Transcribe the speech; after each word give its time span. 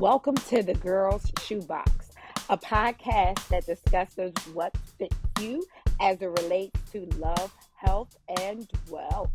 Welcome 0.00 0.36
to 0.48 0.62
the 0.62 0.72
Girls 0.72 1.30
Shoebox, 1.42 2.12
a 2.48 2.56
podcast 2.56 3.46
that 3.48 3.66
discusses 3.66 4.32
what 4.54 4.74
fits 4.98 5.14
you 5.38 5.62
as 6.00 6.22
it 6.22 6.30
relates 6.40 6.80
to 6.92 7.04
love, 7.18 7.54
health, 7.76 8.16
and 8.40 8.66
wealth. 8.88 9.28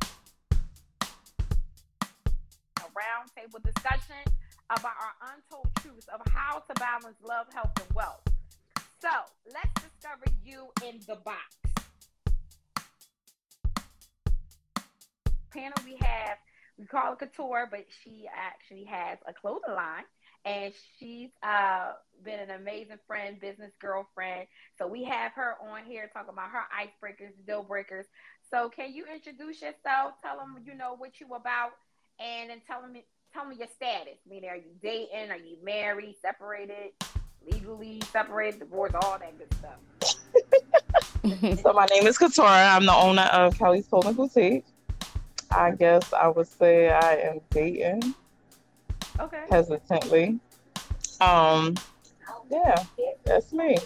A 2.80 2.82
roundtable 2.82 3.62
discussion 3.64 4.24
about 4.72 4.94
our 5.00 5.32
untold 5.36 5.68
truths 5.82 6.08
of 6.08 6.22
how 6.34 6.58
to 6.58 6.74
balance 6.80 7.18
love, 7.24 7.46
health, 7.54 7.70
and 7.80 7.96
wealth. 7.96 8.24
So 9.00 9.10
let's 9.54 9.84
discover 9.84 10.26
you 10.44 10.70
in 10.84 11.00
the 11.08 11.18
box. 11.18 11.58
Panel 15.52 15.78
we 15.86 15.96
have, 16.02 16.40
we 16.80 16.88
call 16.88 17.14
it 17.14 17.20
Couture, 17.20 17.68
but 17.70 17.86
she 18.04 18.26
actually 18.36 18.86
has 18.86 19.20
a 19.28 19.34
clothing 19.34 19.76
line 19.76 20.06
and 20.46 20.74
she's 21.00 21.32
uh, 21.42 21.94
been 22.24 22.40
an 22.40 22.52
amazing 22.52 23.00
friend, 23.08 23.40
business 23.40 23.72
girlfriend. 23.82 24.48
So 24.78 24.88
we 24.88 25.04
have 25.04 25.32
her 25.34 25.56
on 25.72 25.86
here 25.86 26.10
talking 26.14 26.34
about 26.34 26.52
her 26.52 26.62
icebreakers, 26.72 27.32
deal 27.46 27.64
breakers. 27.64 28.06
So 28.52 28.70
can 28.70 28.94
you 28.94 29.06
introduce 29.12 29.62
yourself? 29.62 30.14
Tell 30.22 30.38
them 30.38 30.58
you 30.64 30.76
know 30.76 30.96
what 30.98 31.20
you 31.20 31.26
about, 31.34 31.72
and 32.20 32.52
then 32.52 32.62
tell 32.68 32.82
them 32.82 32.96
tell 33.34 33.46
me 33.46 33.56
your 33.58 33.68
status. 33.68 34.20
I 34.26 34.30
mean, 34.30 34.46
are 34.46 34.56
you 34.56 34.72
dating? 34.82 35.32
Are 35.32 35.38
you 35.38 35.58
married? 35.64 36.16
Separated? 36.22 36.92
Legally 37.52 38.02
separated? 38.12 38.60
Divorced? 38.60 38.96
All 38.96 39.18
that 39.18 39.38
good 39.38 39.54
stuff. 39.56 39.80
so 41.62 41.74
my 41.74 41.88
name 41.88 42.06
is 42.06 42.20
Katora. 42.20 42.76
I'm 42.76 42.86
the 42.86 42.94
owner 42.94 43.24
of 43.24 43.58
Kelly's 43.58 43.88
Clothing 43.88 44.14
Boutique. 44.14 44.66
I 45.52 45.72
guess 45.72 46.14
I 46.14 46.28
would 46.28 46.48
say 46.48 46.90
I 46.90 47.16
am 47.16 47.42
dating 47.50 48.16
Okay. 49.20 49.44
Hesitantly. 49.50 50.40
Um, 51.22 51.76
yeah, 52.50 52.84
that's 53.24 53.54
me. 53.54 53.78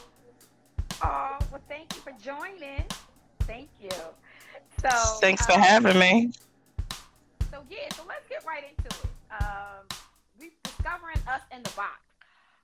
Oh, 1.04 1.38
well, 1.52 1.62
thank 1.70 1.94
you 1.96 2.02
for 2.02 2.12
joining. 2.22 2.84
Thank 3.42 3.70
you. 3.80 3.90
So, 4.82 4.90
thanks 5.22 5.46
for 5.46 5.54
um, 5.54 5.62
having 5.62 6.00
me. 6.00 6.32
So, 7.52 7.64
yeah, 7.70 7.90
so 7.96 8.04
let's 8.08 8.28
get 8.28 8.44
right 8.46 8.64
into 8.64 8.96
it. 8.98 9.42
Um, 9.42 9.86
we 10.40 10.52
discovering 10.64 11.18
us 11.28 11.42
in 11.56 11.64
the 11.64 11.70
box. 11.72 12.00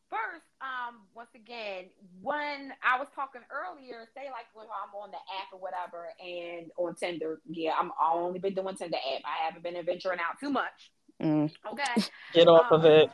First, 0.10 0.46
um, 0.62 1.02
once 1.16 1.30
again, 1.36 1.86
when 2.22 2.72
I 2.84 3.00
was 3.00 3.08
talking 3.16 3.42
earlier, 3.50 4.08
say 4.16 4.30
like 4.30 4.46
when 4.54 4.68
I'm 4.68 4.94
on 4.96 5.12
the 5.12 5.18
app 5.18 5.52
or 5.52 5.60
whatever, 5.60 6.08
and 6.24 6.72
on 6.78 6.96
Tinder, 6.96 7.42
yeah, 7.50 7.74
I'm 7.78 7.92
I 8.00 8.14
only 8.14 8.40
been 8.40 8.54
doing 8.54 8.76
Tinder 8.76 8.98
app. 8.98 9.22
I 9.26 9.46
haven't 9.46 9.64
been 9.64 9.84
venturing 9.84 10.20
out 10.20 10.40
too 10.40 10.52
much. 10.52 10.92
Mm. 11.22 11.52
Okay. 11.72 12.04
Get 12.34 12.48
off 12.48 12.72
um, 12.72 12.80
of 12.80 12.86
it. 12.86 13.10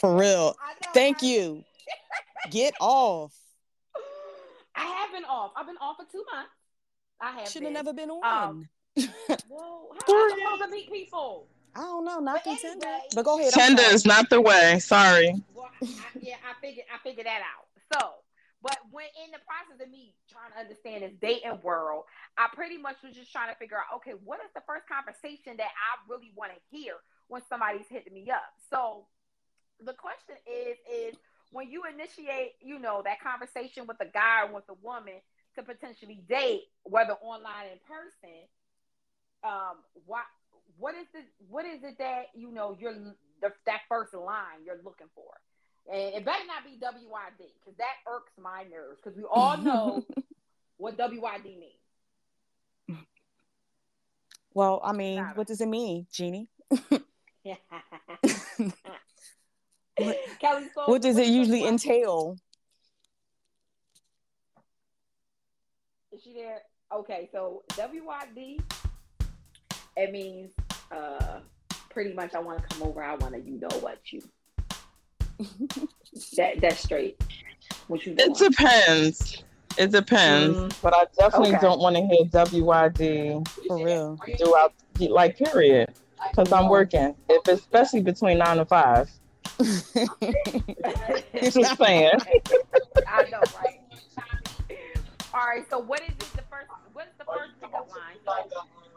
For 0.00 0.16
real. 0.16 0.56
Thank 0.92 1.22
you. 1.22 1.64
Get 2.50 2.74
off. 2.80 3.34
I 4.76 4.84
have 4.84 5.12
been 5.12 5.24
off. 5.24 5.52
I've 5.56 5.66
been 5.66 5.76
off 5.80 5.96
for 5.96 6.06
two 6.10 6.24
months. 6.32 6.50
I 7.20 7.40
have. 7.40 7.48
Should 7.48 7.62
have 7.62 7.72
never 7.72 7.92
been 7.92 8.10
on. 8.10 8.48
Um, 8.48 8.68
well, 9.48 9.88
how 10.06 10.14
am 10.14 10.32
I 10.32 10.38
supposed 10.38 10.62
to 10.62 10.68
meet 10.70 10.90
people? 10.90 11.46
I 11.74 11.80
don't 11.80 12.04
know, 12.04 12.20
not 12.20 12.42
but 12.44 12.58
Tinder. 12.58 12.86
But 13.14 13.24
go 13.24 13.38
ahead. 13.38 13.52
Tinder 13.52 13.82
is 13.82 14.06
not 14.06 14.30
the 14.30 14.40
way. 14.40 14.78
Sorry. 14.78 15.34
Well, 15.52 15.70
I, 15.82 15.88
yeah, 16.20 16.36
I 16.48 16.54
figured 16.60 16.86
I 16.92 16.98
figured 17.02 17.26
that 17.26 17.42
out. 17.42 17.66
So, 17.92 18.10
but 18.62 18.78
when 18.92 19.06
in 19.24 19.32
the 19.32 19.42
process 19.42 19.82
of 19.84 19.90
me 19.90 20.14
trying 20.30 20.52
to 20.54 20.58
understand 20.58 21.02
this 21.02 21.12
dating 21.20 21.58
world, 21.62 22.04
I 22.38 22.46
pretty 22.54 22.78
much 22.78 22.96
was 23.02 23.14
just 23.14 23.32
trying 23.32 23.50
to 23.50 23.58
figure 23.58 23.76
out, 23.76 23.98
okay, 23.98 24.14
what 24.22 24.38
is 24.40 24.50
the 24.54 24.62
first 24.66 24.86
conversation 24.86 25.58
that 25.58 25.68
I 25.74 25.90
really 26.06 26.30
want 26.36 26.52
to 26.54 26.58
hear? 26.70 26.94
When 27.28 27.42
somebody's 27.48 27.86
hitting 27.88 28.14
me 28.14 28.30
up. 28.30 28.52
So 28.70 29.06
the 29.84 29.92
question 29.92 30.36
is, 30.46 30.76
is 30.90 31.18
when 31.50 31.70
you 31.70 31.82
initiate, 31.92 32.52
you 32.60 32.78
know, 32.78 33.02
that 33.04 33.20
conversation 33.20 33.86
with 33.86 33.96
a 34.00 34.06
guy 34.06 34.42
or 34.46 34.54
with 34.54 34.64
a 34.68 34.74
woman 34.82 35.14
to 35.56 35.62
potentially 35.62 36.22
date, 36.28 36.62
whether 36.82 37.12
online 37.22 37.72
in 37.72 37.78
person, 37.86 38.42
um, 39.44 39.76
what 40.06 40.24
what 40.78 40.94
is 40.94 41.06
it? 41.14 41.26
What 41.48 41.64
is 41.64 41.82
it 41.84 41.98
that 41.98 42.26
you 42.34 42.50
know 42.50 42.76
you're 42.78 42.94
the, 42.94 43.52
that 43.66 43.80
first 43.88 44.14
line 44.14 44.64
you're 44.64 44.80
looking 44.84 45.06
for? 45.14 45.30
And 45.92 46.14
it 46.14 46.24
better 46.24 46.44
not 46.46 46.64
be 46.64 46.78
WYD 46.84 47.50
because 47.60 47.76
that 47.78 47.94
irks 48.10 48.32
my 48.40 48.64
nerves 48.70 48.98
because 49.02 49.16
we 49.16 49.24
all 49.30 49.56
know 49.62 50.04
what 50.78 50.96
WYD 50.96 51.44
means. 51.44 52.98
Well, 54.54 54.80
I 54.84 54.92
mean, 54.92 55.22
what 55.34 55.46
does 55.48 55.60
it 55.60 55.68
mean, 55.68 56.06
Jeannie? 56.12 56.48
what, 59.96 60.18
what 60.86 61.02
does 61.02 61.18
it 61.18 61.26
usually 61.26 61.66
entail? 61.66 62.36
Is 66.12 66.22
she 66.22 66.32
there? 66.34 66.62
Okay, 66.92 67.28
so 67.32 67.62
WYD, 67.70 68.60
it 69.96 70.12
means 70.12 70.50
uh 70.90 71.40
pretty 71.90 72.14
much 72.14 72.34
I 72.34 72.40
want 72.40 72.62
to 72.62 72.68
come 72.68 72.88
over. 72.88 73.02
I 73.02 73.14
want 73.16 73.34
to, 73.34 73.40
you 73.40 73.60
know 73.60 73.78
what 73.80 73.98
you. 74.10 74.22
that 76.36 76.60
that's 76.60 76.80
straight. 76.80 77.20
What 77.88 78.06
you? 78.06 78.14
It 78.18 78.36
depends. 78.36 79.42
It 79.76 79.90
depends, 79.90 80.56
mm 80.56 80.82
but 80.82 80.94
I 80.94 81.06
definitely 81.18 81.56
okay. 81.56 81.60
don't 81.60 81.80
want 81.80 81.96
to 81.96 82.02
hear 82.02 82.24
WYD 82.26 83.48
for 83.66 83.84
real 83.84 84.16
throughout, 84.38 84.72
like 85.00 85.36
period 85.36 85.92
because 86.30 86.52
I'm 86.52 86.68
working. 86.68 87.14
If 87.28 87.48
especially 87.48 88.02
between 88.02 88.38
nine 88.38 88.58
and 88.58 88.68
five. 88.68 89.10
Just 89.58 89.94
saying. 91.76 92.10
I 93.06 93.28
know, 93.30 93.40
right? 93.62 93.78
All 95.32 95.46
right. 95.46 95.64
So, 95.70 95.78
what 95.78 96.02
is 96.02 96.08
it? 96.08 96.18
The 96.18 96.42
first. 96.50 96.68
What 96.92 97.06
is 97.06 97.12
the 97.18 97.24
first 97.24 97.52
pickup 97.60 97.88
line? 97.90 98.16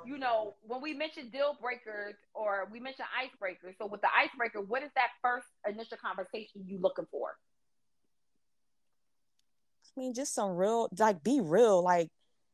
you 0.06 0.18
know, 0.18 0.56
when 0.66 0.82
we 0.82 0.94
mention 0.94 1.30
deal 1.30 1.58
breakers 1.62 2.16
or 2.34 2.70
we 2.72 2.80
mention 2.80 3.06
icebreakers. 3.22 3.78
So, 3.78 3.86
with 3.88 4.02
the 4.02 4.08
icebreaker, 4.16 4.62
what 4.62 4.82
is 4.82 4.90
that 4.96 5.10
first 5.22 5.46
initial 5.68 5.98
conversation 5.98 6.64
you 6.66 6.80
looking 6.80 7.06
for? 7.12 7.36
I 9.96 10.00
mean, 10.00 10.14
just 10.14 10.34
some 10.34 10.56
real, 10.56 10.90
like, 10.98 11.24
be 11.24 11.42
real. 11.42 11.84
Like, 11.84 12.10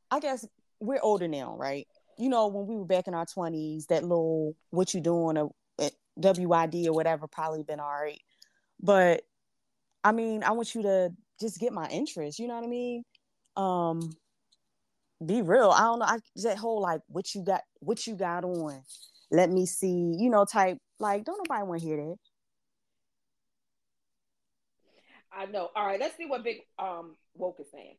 I 0.10 0.20
guess 0.20 0.46
we're 0.80 1.00
older 1.02 1.28
now, 1.28 1.56
right? 1.56 1.88
You 2.18 2.30
know, 2.30 2.48
when 2.48 2.68
we 2.68 2.76
were 2.76 2.86
back 2.86 3.08
in 3.08 3.14
our 3.14 3.26
twenties, 3.26 3.88
that 3.88 4.04
little 4.04 4.56
what 4.70 4.94
you 4.94 5.02
doing 5.02 5.38
or 5.38 5.52
eh, 5.80 5.90
WID 6.16 6.88
or 6.88 6.94
whatever 6.94 7.28
probably 7.28 7.64
been 7.64 7.80
all 7.80 7.92
right. 7.92 8.22
But 8.80 9.24
I 10.04 10.12
mean, 10.12 10.44
I 10.44 10.52
want 10.52 10.76
you 10.76 10.84
to 10.84 11.12
just 11.40 11.60
get 11.60 11.74
my 11.74 11.88
interest. 11.88 12.40
You 12.40 12.48
know 12.48 12.56
what 12.56 12.66
I 12.66 12.68
mean? 12.68 13.04
Um, 13.56 14.12
be 15.26 15.42
real. 15.42 15.70
I 15.70 15.82
don't 15.82 16.00
know. 16.00 16.06
I 16.06 16.20
that 16.44 16.58
whole 16.58 16.82
like 16.82 17.02
what 17.08 17.34
you 17.34 17.44
got, 17.44 17.62
what 17.80 18.06
you 18.06 18.16
got 18.16 18.44
on. 18.44 18.82
Let 19.32 19.50
me 19.50 19.66
see. 19.66 20.16
You 20.18 20.30
know, 20.30 20.46
type 20.46 20.78
like 21.00 21.24
don't 21.26 21.38
nobody 21.38 21.66
want 21.66 21.82
to 21.82 21.88
hear 21.88 21.98
that. 21.98 22.16
I 25.36 25.46
know. 25.46 25.70
All 25.76 25.86
right, 25.88 26.00
let's 26.00 26.16
see 26.18 26.26
what 26.26 26.44
Big 26.44 26.62
um 26.78 27.16
Woke 27.36 27.58
is 27.60 27.68
saying. 27.72 27.96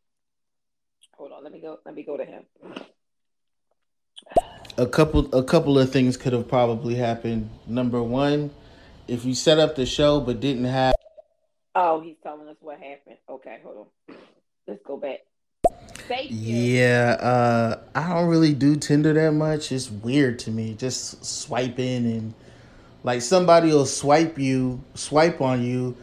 Hold 1.16 1.32
on, 1.32 1.42
let 1.42 1.52
me 1.52 1.60
go. 1.60 1.78
Let 1.84 1.94
me 1.94 2.02
go 2.04 2.16
to 2.16 2.24
him 2.24 2.44
a 4.76 4.86
couple 4.86 5.34
a 5.34 5.42
couple 5.42 5.78
of 5.78 5.90
things 5.90 6.16
could 6.16 6.32
have 6.32 6.48
probably 6.48 6.94
happened. 6.94 7.50
Number 7.66 8.02
one, 8.02 8.50
if 9.08 9.24
you 9.24 9.34
set 9.34 9.58
up 9.58 9.76
the 9.76 9.86
show 9.86 10.20
but 10.20 10.40
didn't 10.40 10.64
have 10.64 10.94
Oh, 11.76 12.00
he's 12.00 12.16
telling 12.22 12.48
us 12.48 12.56
what 12.60 12.78
happened. 12.78 13.16
Okay, 13.28 13.58
hold 13.64 13.88
on. 14.08 14.16
Let's 14.66 14.80
go 14.86 14.96
back. 14.96 15.20
Yeah, 16.28 17.16
uh, 17.20 17.80
I 17.94 18.14
don't 18.14 18.28
really 18.28 18.52
do 18.52 18.76
Tinder 18.76 19.12
that 19.14 19.32
much. 19.32 19.72
It's 19.72 19.90
weird 19.90 20.38
to 20.40 20.50
me. 20.50 20.74
Just 20.74 21.24
swiping 21.24 22.06
and 22.06 22.34
like 23.02 23.22
somebody 23.22 23.68
will 23.68 23.86
swipe 23.86 24.38
you, 24.38 24.82
swipe 24.94 25.40
on 25.40 25.64
you, 25.64 25.96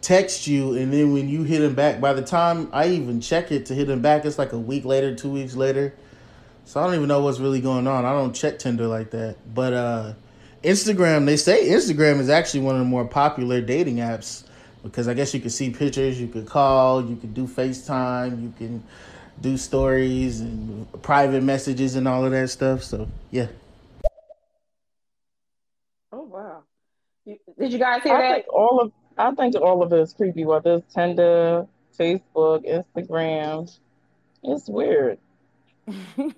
text 0.00 0.46
you, 0.46 0.74
and 0.76 0.92
then 0.92 1.12
when 1.12 1.28
you 1.28 1.44
hit 1.44 1.60
them 1.60 1.74
back, 1.74 2.00
by 2.00 2.12
the 2.12 2.22
time 2.22 2.68
I 2.72 2.88
even 2.88 3.20
check 3.20 3.52
it 3.52 3.66
to 3.66 3.74
hit 3.74 3.86
them 3.86 4.00
back, 4.00 4.24
it's 4.24 4.38
like 4.38 4.52
a 4.52 4.58
week 4.58 4.84
later, 4.84 5.14
two 5.14 5.30
weeks 5.30 5.54
later. 5.54 5.94
So 6.64 6.80
I 6.80 6.86
don't 6.86 6.94
even 6.94 7.08
know 7.08 7.20
what's 7.20 7.38
really 7.38 7.60
going 7.60 7.86
on. 7.86 8.04
I 8.04 8.12
don't 8.12 8.32
check 8.34 8.58
Tinder 8.58 8.86
like 8.86 9.10
that. 9.10 9.36
But 9.54 9.72
uh, 9.72 10.12
Instagram, 10.62 11.26
they 11.26 11.36
say 11.36 11.68
Instagram 11.68 12.18
is 12.18 12.28
actually 12.30 12.60
one 12.60 12.76
of 12.76 12.80
the 12.80 12.86
more 12.86 13.04
popular 13.04 13.60
dating 13.60 13.96
apps 13.96 14.44
because 14.82 15.08
I 15.08 15.14
guess 15.14 15.32
you 15.34 15.40
can 15.40 15.50
see 15.50 15.70
pictures, 15.70 16.20
you 16.20 16.28
could 16.28 16.46
call, 16.46 17.04
you 17.04 17.16
could 17.16 17.34
do 17.34 17.46
FaceTime, 17.46 18.42
you 18.42 18.52
can 18.56 18.82
do 19.40 19.56
stories 19.56 20.40
and 20.40 20.86
private 21.02 21.42
messages 21.42 21.96
and 21.96 22.06
all 22.06 22.24
of 22.24 22.32
that 22.32 22.48
stuff. 22.48 22.82
So 22.82 23.08
yeah. 23.30 23.48
Oh 26.12 26.22
wow! 26.22 26.62
Did 27.26 27.72
you 27.72 27.78
guys 27.78 28.02
hear 28.02 28.14
I 28.14 28.22
that? 28.22 28.34
Think 28.34 28.52
all 28.52 28.80
of 28.80 28.92
I 29.18 29.32
think 29.32 29.56
all 29.56 29.82
of 29.82 29.92
it 29.92 30.00
is 30.00 30.12
creepy. 30.12 30.44
Whether 30.44 30.76
it's 30.76 30.94
Tinder, 30.94 31.66
Facebook, 31.98 32.64
Instagram, 32.66 33.70
it's 34.42 34.68
weird 34.68 35.18
uh, 35.88 35.94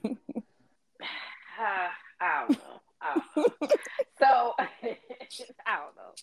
I 2.20 2.46
don't 2.46 2.50
know. 2.50 2.80
I 3.00 3.14
don't 3.14 3.36
know. 3.36 3.68
so 4.18 4.54
I 4.58 5.76
don't 5.76 5.96
know. 5.96 6.14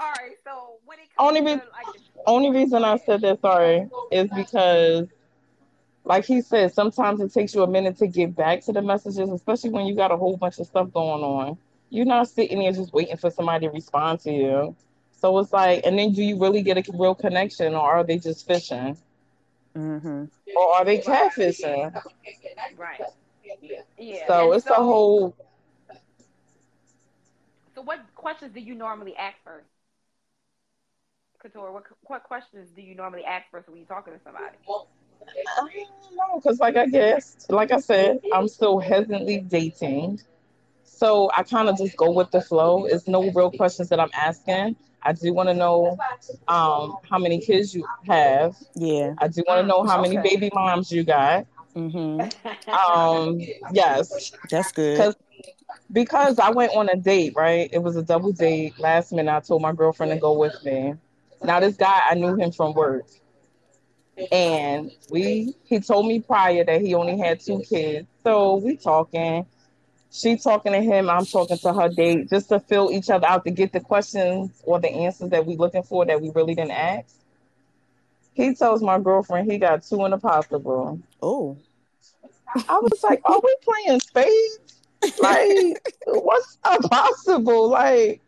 All 0.00 0.12
right, 0.12 0.36
so 0.44 0.76
when 0.84 0.98
it 0.98 1.06
only 1.18 1.40
to, 1.40 1.46
like, 1.46 1.62
only 2.26 2.50
reason 2.50 2.84
I 2.84 2.98
said 2.98 3.20
that 3.22 3.40
sorry 3.40 3.88
is 4.12 4.28
because 4.34 5.08
like 6.04 6.24
he 6.24 6.40
said, 6.40 6.72
sometimes 6.72 7.20
it 7.20 7.32
takes 7.34 7.54
you 7.54 7.62
a 7.62 7.66
minute 7.66 7.98
to 7.98 8.06
get 8.06 8.34
back 8.34 8.62
to 8.64 8.72
the 8.72 8.80
messages, 8.80 9.28
especially 9.30 9.70
when 9.70 9.86
you 9.86 9.94
got 9.94 10.10
a 10.10 10.16
whole 10.16 10.38
bunch 10.38 10.58
of 10.58 10.66
stuff 10.66 10.90
going 10.92 11.22
on. 11.22 11.58
You're 11.90 12.06
not 12.06 12.28
sitting 12.28 12.60
there 12.60 12.72
just 12.72 12.92
waiting 12.94 13.16
for 13.18 13.30
somebody 13.30 13.66
to 13.66 13.72
respond 13.72 14.20
to 14.20 14.32
you. 14.32 14.76
So 15.12 15.38
it's 15.38 15.52
like, 15.52 15.82
and 15.84 15.98
then 15.98 16.12
do 16.12 16.22
you 16.22 16.38
really 16.40 16.62
get 16.62 16.78
a 16.78 16.92
real 16.92 17.14
connection, 17.14 17.74
or 17.74 17.80
are 17.80 18.04
they 18.04 18.18
just 18.18 18.46
fishing? 18.46 18.96
Mm-hmm. 19.76 20.24
Or 20.56 20.74
are 20.74 20.84
they 20.84 20.98
catfishing? 20.98 21.94
Right. 22.76 23.00
Yeah. 23.98 24.26
So 24.26 24.46
and 24.46 24.56
it's 24.56 24.66
so, 24.66 24.74
a 24.74 24.76
whole. 24.76 25.36
So, 27.74 27.82
what 27.82 28.00
questions 28.14 28.52
do 28.52 28.60
you 28.60 28.74
normally 28.74 29.14
ask 29.16 29.36
first? 29.44 29.66
Couture, 31.40 31.70
what, 31.70 31.84
what 32.02 32.24
questions 32.24 32.68
do 32.74 32.82
you 32.82 32.96
normally 32.96 33.24
ask 33.24 33.46
first 33.50 33.68
when 33.68 33.78
you're 33.78 33.86
talking 33.86 34.12
to 34.12 34.20
somebody? 34.24 34.46
I 34.66 35.60
don't 35.60 36.16
know, 36.16 36.40
because 36.40 36.58
like 36.58 36.76
I 36.76 36.86
guess, 36.86 37.46
like 37.48 37.70
I 37.70 37.78
said, 37.78 38.20
I'm 38.32 38.48
still 38.48 38.78
hesitantly 38.80 39.40
dating. 39.40 40.20
So 40.88 41.30
I 41.36 41.42
kind 41.44 41.68
of 41.68 41.78
just 41.78 41.96
go 41.96 42.10
with 42.10 42.30
the 42.30 42.40
flow. 42.40 42.86
It's 42.86 43.06
no 43.06 43.30
real 43.30 43.50
questions 43.52 43.88
that 43.90 44.00
I'm 44.00 44.10
asking. 44.14 44.76
I 45.02 45.12
do 45.12 45.32
want 45.32 45.48
to 45.48 45.54
know 45.54 45.96
um, 46.48 46.96
how 47.08 47.18
many 47.18 47.40
kids 47.40 47.72
you 47.72 47.86
have. 48.06 48.56
Yeah. 48.74 49.14
I 49.18 49.28
do 49.28 49.44
want 49.46 49.60
to 49.62 49.66
know 49.66 49.84
how 49.84 50.00
okay. 50.00 50.16
many 50.16 50.28
baby 50.28 50.50
moms 50.52 50.90
you 50.90 51.04
got. 51.04 51.46
Mm-hmm. 51.76 52.68
Um, 52.68 53.40
yes. 53.72 54.32
That's 54.50 54.72
good. 54.72 55.14
Because 55.92 56.40
I 56.40 56.50
went 56.50 56.74
on 56.74 56.88
a 56.88 56.96
date, 56.96 57.34
right? 57.36 57.70
It 57.72 57.78
was 57.78 57.94
a 57.94 58.02
double 58.02 58.32
date. 58.32 58.78
Last 58.80 59.12
minute, 59.12 59.32
I 59.32 59.38
told 59.38 59.62
my 59.62 59.72
girlfriend 59.72 60.10
to 60.12 60.18
go 60.18 60.36
with 60.36 60.56
me. 60.64 60.94
Now, 61.44 61.60
this 61.60 61.76
guy, 61.76 62.00
I 62.10 62.14
knew 62.14 62.34
him 62.34 62.50
from 62.50 62.74
work. 62.74 63.06
And 64.32 64.90
we, 65.10 65.54
he 65.64 65.78
told 65.78 66.06
me 66.06 66.18
prior 66.18 66.64
that 66.64 66.80
he 66.80 66.94
only 66.94 67.16
had 67.18 67.38
two 67.38 67.60
kids. 67.60 68.08
So 68.24 68.56
we 68.56 68.76
talking. 68.76 69.46
She 70.10 70.36
talking 70.36 70.72
to 70.72 70.80
him. 70.80 71.10
I'm 71.10 71.26
talking 71.26 71.58
to 71.58 71.72
her 71.72 71.88
date 71.88 72.30
just 72.30 72.48
to 72.48 72.60
fill 72.60 72.90
each 72.90 73.10
other 73.10 73.26
out 73.26 73.44
to 73.44 73.50
get 73.50 73.72
the 73.72 73.80
questions 73.80 74.50
or 74.64 74.80
the 74.80 74.88
answers 74.88 75.30
that 75.30 75.44
we 75.44 75.56
looking 75.56 75.82
for 75.82 76.06
that 76.06 76.20
we 76.20 76.30
really 76.30 76.54
didn't 76.54 76.72
ask. 76.72 77.14
He 78.32 78.54
tells 78.54 78.82
my 78.82 78.98
girlfriend 78.98 79.50
he 79.50 79.58
got 79.58 79.82
two 79.82 80.04
in 80.04 80.12
the 80.12 80.18
possible. 80.18 81.00
Oh. 81.20 81.56
I 82.68 82.78
was 82.78 83.02
like, 83.02 83.20
are 83.24 83.40
we 83.42 83.56
playing 83.62 84.00
spades? 84.00 84.58
Like, 85.20 85.94
what's 86.06 86.56
possible? 86.62 87.68
Like, 87.68 88.22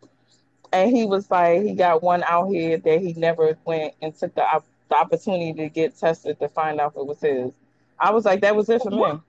and 0.71 0.95
he 0.95 1.05
was 1.05 1.29
like, 1.31 1.63
he 1.63 1.73
got 1.73 2.03
one 2.03 2.23
out 2.23 2.49
here 2.49 2.77
that 2.77 3.01
he 3.01 3.13
never 3.13 3.57
went 3.65 3.95
and 4.01 4.15
took 4.15 4.35
the 4.35 4.43
the 4.91 4.97
opportunity 4.97 5.53
to 5.53 5.69
get 5.69 5.97
tested 5.97 6.37
to 6.39 6.49
find 6.49 6.79
out 6.79 6.91
if 6.91 6.97
it 6.97 7.05
was 7.07 7.21
his. 7.21 7.51
I 7.97 8.11
was 8.11 8.25
like, 8.25 8.41
that 8.41 8.55
was 8.55 8.69
it 8.69 8.81
for 8.81 8.91
me. 8.91 9.21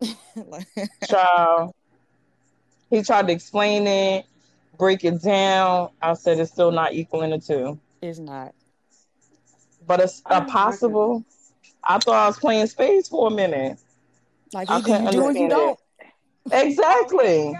Child. 1.08 1.74
He 2.90 3.02
tried 3.02 3.28
to 3.28 3.32
explain 3.32 3.86
it, 3.86 4.26
break 4.76 5.04
it 5.04 5.22
down. 5.22 5.90
I 6.02 6.14
said 6.14 6.38
it's 6.40 6.50
still 6.50 6.72
not 6.72 6.92
equaling 6.92 7.30
the 7.30 7.38
two. 7.38 7.78
It's 8.02 8.18
not. 8.18 8.54
But 9.86 10.00
it's 10.00 10.22
a 10.26 10.42
possible. 10.42 11.24
I 11.84 11.98
thought 11.98 12.14
I 12.14 12.26
was 12.26 12.38
playing 12.38 12.66
spades 12.66 13.08
for 13.08 13.28
a 13.28 13.30
minute. 13.30 13.78
Like 14.52 14.68
either 14.70 15.04
you 15.04 15.10
do 15.10 15.22
or 15.22 15.32
you 15.32 15.48
don't. 15.48 15.78
Exactly. 16.52 17.56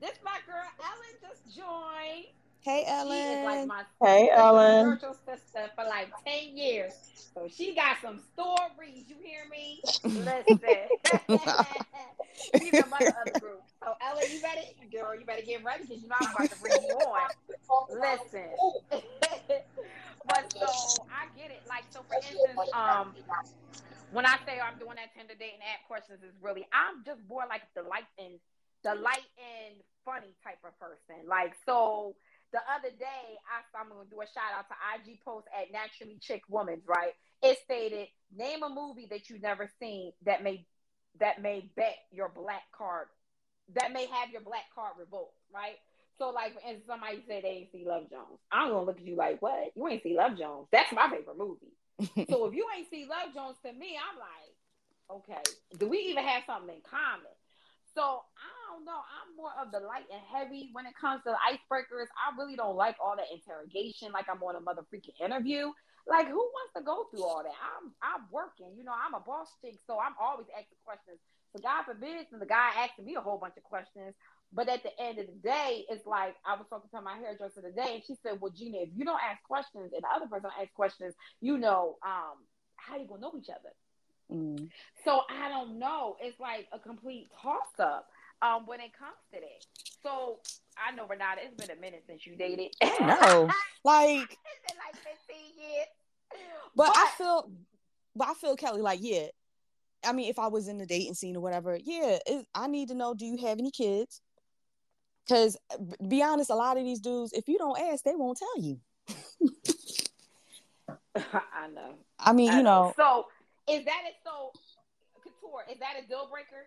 This 0.00 0.18
my 0.24 0.38
girl 0.46 0.62
Ellen 0.80 1.14
just 1.20 1.56
joined. 1.56 2.26
Hey 2.62 2.84
Ellen. 2.86 3.16
She 3.16 3.22
is 3.22 3.44
like 3.44 3.66
my 3.66 3.82
hey 4.02 4.30
Ellen. 4.32 4.98
Spiritual 4.98 5.16
sister 5.26 5.70
for 5.74 5.84
like 5.84 6.08
ten 6.24 6.56
years. 6.56 6.92
So 7.34 7.48
she 7.48 7.74
got 7.74 7.96
some 8.00 8.20
stories. 8.32 9.04
You 9.08 9.16
hear 9.22 9.42
me? 9.50 9.82
Listen. 10.04 11.26
Mother 12.90 13.14
of 13.26 13.40
group. 13.40 13.62
So 13.80 13.96
you 14.28 14.42
better, 14.42 14.60
girl, 14.92 15.16
you 15.18 15.24
better 15.24 15.40
get 15.40 15.64
ready 15.64 15.84
because 15.88 16.02
you 16.02 16.08
know 16.08 16.16
I'm 16.20 16.36
about 16.36 16.50
to 16.50 16.58
bring 16.60 16.76
you 16.84 17.00
on. 17.00 17.32
Listen. 17.88 18.52
but 20.28 20.52
so 20.52 21.02
I 21.08 21.32
get 21.32 21.50
it. 21.50 21.64
Like 21.66 21.84
so, 21.88 22.04
for 22.04 22.16
instance, 22.20 22.60
um, 22.74 23.14
when 24.12 24.26
I 24.26 24.36
say 24.44 24.60
I'm 24.60 24.78
doing 24.78 25.00
that 25.00 25.16
Tinder 25.16 25.32
date 25.32 25.56
and 25.56 25.64
ask 25.64 25.88
questions, 25.88 26.20
is 26.20 26.36
really 26.42 26.68
I'm 26.76 27.00
just 27.08 27.24
more 27.26 27.48
like 27.48 27.62
the 27.74 27.82
light 27.88 28.04
and 28.20 28.36
the 28.84 29.00
light 29.00 29.24
and 29.40 29.80
funny 30.04 30.36
type 30.44 30.60
of 30.60 30.76
person. 30.76 31.24
Like 31.24 31.56
so 31.64 32.14
the 32.52 32.60
other 32.66 32.90
day, 32.98 33.38
I, 33.46 33.62
I'm 33.78 33.88
going 33.88 34.04
to 34.04 34.10
do 34.10 34.20
a 34.20 34.26
shout 34.26 34.50
out 34.58 34.66
to 34.68 34.76
IG 34.98 35.22
post 35.24 35.46
at 35.54 35.72
Naturally 35.72 36.18
Chick 36.20 36.42
Woman's, 36.48 36.82
right? 36.86 37.14
It 37.42 37.58
stated, 37.64 38.08
name 38.36 38.62
a 38.62 38.68
movie 38.68 39.06
that 39.10 39.30
you've 39.30 39.42
never 39.42 39.70
seen 39.80 40.12
that 40.26 40.42
may 40.42 40.66
that 41.18 41.42
may 41.42 41.68
bet 41.76 41.96
your 42.12 42.28
black 42.28 42.62
card, 42.76 43.08
that 43.74 43.92
may 43.92 44.06
have 44.06 44.30
your 44.30 44.42
black 44.42 44.64
card 44.74 44.92
revoked, 44.98 45.34
right? 45.52 45.76
So, 46.18 46.30
like, 46.30 46.52
for 46.52 46.60
instance, 46.60 46.84
somebody 46.86 47.24
said 47.26 47.42
they 47.42 47.64
ain't 47.64 47.72
see 47.72 47.84
Love 47.86 48.10
Jones. 48.10 48.38
I'm 48.52 48.68
gonna 48.68 48.84
look 48.84 48.98
at 48.98 49.06
you 49.06 49.16
like, 49.16 49.40
what? 49.40 49.72
You 49.74 49.88
ain't 49.88 50.02
see 50.02 50.14
Love 50.14 50.38
Jones? 50.38 50.68
That's 50.70 50.92
my 50.92 51.08
favorite 51.08 51.38
movie. 51.38 51.72
so 52.30 52.46
if 52.46 52.54
you 52.54 52.66
ain't 52.76 52.90
see 52.90 53.06
Love 53.08 53.34
Jones, 53.34 53.56
to 53.64 53.72
me, 53.72 53.96
I'm 53.96 54.18
like, 54.18 54.52
okay, 55.10 55.42
do 55.78 55.88
we 55.88 55.98
even 56.12 56.24
have 56.24 56.42
something 56.46 56.74
in 56.74 56.82
common? 56.84 57.32
So 57.94 58.02
I 58.36 58.52
don't 58.70 58.84
know. 58.84 59.00
I'm 59.00 59.36
more 59.36 59.50
of 59.60 59.72
the 59.72 59.80
light 59.80 60.06
and 60.12 60.22
heavy 60.30 60.70
when 60.72 60.86
it 60.86 60.94
comes 61.00 61.22
to 61.24 61.30
icebreakers. 61.30 62.06
I 62.14 62.36
really 62.38 62.54
don't 62.54 62.76
like 62.76 62.96
all 63.02 63.16
that 63.16 63.32
interrogation, 63.32 64.12
like 64.12 64.26
I'm 64.30 64.42
on 64.42 64.56
a 64.56 64.60
mother 64.60 64.82
freaking 64.92 65.18
interview. 65.24 65.72
Like 66.10 66.26
who 66.26 66.42
wants 66.42 66.74
to 66.76 66.82
go 66.82 67.06
through 67.10 67.22
all 67.22 67.42
that? 67.46 67.54
I'm 67.54 67.94
I'm 68.02 68.26
working, 68.32 68.74
you 68.76 68.82
know. 68.82 68.90
I'm 68.90 69.14
a 69.14 69.22
boss 69.22 69.46
chick, 69.62 69.78
so 69.86 69.96
I'm 70.02 70.18
always 70.20 70.50
asking 70.50 70.82
questions. 70.84 71.22
So 71.54 71.62
God 71.62 71.84
forbid, 71.86 72.26
and 72.32 72.42
the 72.42 72.50
guy 72.50 72.70
asking 72.82 73.06
me 73.06 73.14
a 73.14 73.20
whole 73.20 73.38
bunch 73.38 73.54
of 73.56 73.62
questions. 73.62 74.14
But 74.52 74.68
at 74.68 74.82
the 74.82 74.90
end 75.00 75.20
of 75.20 75.26
the 75.26 75.38
day, 75.38 75.86
it's 75.88 76.06
like 76.06 76.34
I 76.44 76.58
was 76.58 76.66
talking 76.68 76.90
to 76.90 77.00
my 77.00 77.14
hairdresser 77.14 77.62
today, 77.62 77.94
and 77.94 78.02
she 78.04 78.16
said, 78.26 78.40
"Well, 78.40 78.50
Gina, 78.50 78.78
if 78.82 78.88
you 78.96 79.04
don't 79.04 79.22
ask 79.22 79.40
questions 79.44 79.92
and 79.94 80.02
the 80.02 80.10
other 80.10 80.26
person 80.26 80.50
asks 80.58 80.74
questions, 80.74 81.14
you 81.40 81.56
know, 81.56 81.96
um, 82.02 82.42
how 82.74 82.98
you 82.98 83.06
gonna 83.06 83.20
know 83.20 83.32
each 83.38 83.48
other?" 83.48 83.70
Mm. 84.34 84.68
So 85.04 85.22
I 85.30 85.48
don't 85.48 85.78
know. 85.78 86.16
It's 86.20 86.40
like 86.40 86.66
a 86.72 86.80
complete 86.80 87.30
toss 87.40 87.70
up 87.78 88.10
um, 88.42 88.66
when 88.66 88.80
it 88.80 88.90
comes 88.98 89.18
to 89.32 89.38
that. 89.38 89.62
So 90.02 90.40
I 90.76 90.90
know 90.90 91.06
Renata, 91.06 91.42
it's 91.44 91.54
been 91.54 91.76
a 91.76 91.80
minute 91.80 92.02
since 92.08 92.26
you 92.26 92.34
dated. 92.34 92.74
no, 92.82 93.46
like 93.84 94.26
it's 94.26 94.62
been 94.66 94.78
like 94.82 94.96
fifteen 94.96 95.54
years. 95.54 95.86
But, 96.76 96.86
but 96.86 96.96
I 96.96 97.10
feel, 97.16 97.50
but 98.14 98.28
I 98.28 98.34
feel 98.34 98.56
Kelly 98.56 98.82
like 98.82 99.00
yeah. 99.02 99.26
I 100.04 100.12
mean, 100.12 100.30
if 100.30 100.38
I 100.38 100.46
was 100.46 100.68
in 100.68 100.78
the 100.78 100.86
dating 100.86 101.14
scene 101.14 101.36
or 101.36 101.40
whatever, 101.40 101.78
yeah, 101.82 102.18
it, 102.26 102.46
I 102.54 102.66
need 102.68 102.88
to 102.88 102.94
know: 102.94 103.14
Do 103.14 103.26
you 103.26 103.36
have 103.38 103.58
any 103.58 103.70
kids? 103.70 104.20
Because 105.26 105.56
be 106.08 106.22
honest, 106.22 106.50
a 106.50 106.54
lot 106.54 106.76
of 106.76 106.84
these 106.84 107.00
dudes, 107.00 107.32
if 107.32 107.46
you 107.48 107.58
don't 107.58 107.78
ask, 107.78 108.02
they 108.02 108.14
won't 108.14 108.38
tell 108.38 108.58
you. 108.58 108.80
I 111.16 111.68
know. 111.74 111.94
I 112.18 112.32
mean, 112.32 112.50
I 112.50 112.56
you 112.58 112.62
know. 112.62 112.86
know. 112.86 112.94
So 112.96 113.26
is 113.72 113.84
that 113.84 114.02
it? 114.06 114.14
So, 114.24 114.52
couture 115.22 115.64
is 115.70 115.78
that 115.78 116.02
a 116.02 116.08
deal 116.08 116.28
breaker? 116.30 116.66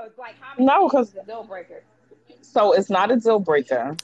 Uh, 0.00 0.08
like 0.18 0.34
how 0.40 0.54
many 0.56 0.66
no, 0.66 0.88
because 0.88 1.14
deal 1.26 1.44
breaker. 1.44 1.82
So 2.40 2.72
it's 2.72 2.90
not 2.90 3.10
a 3.10 3.16
deal 3.16 3.38
breaker, 3.38 3.96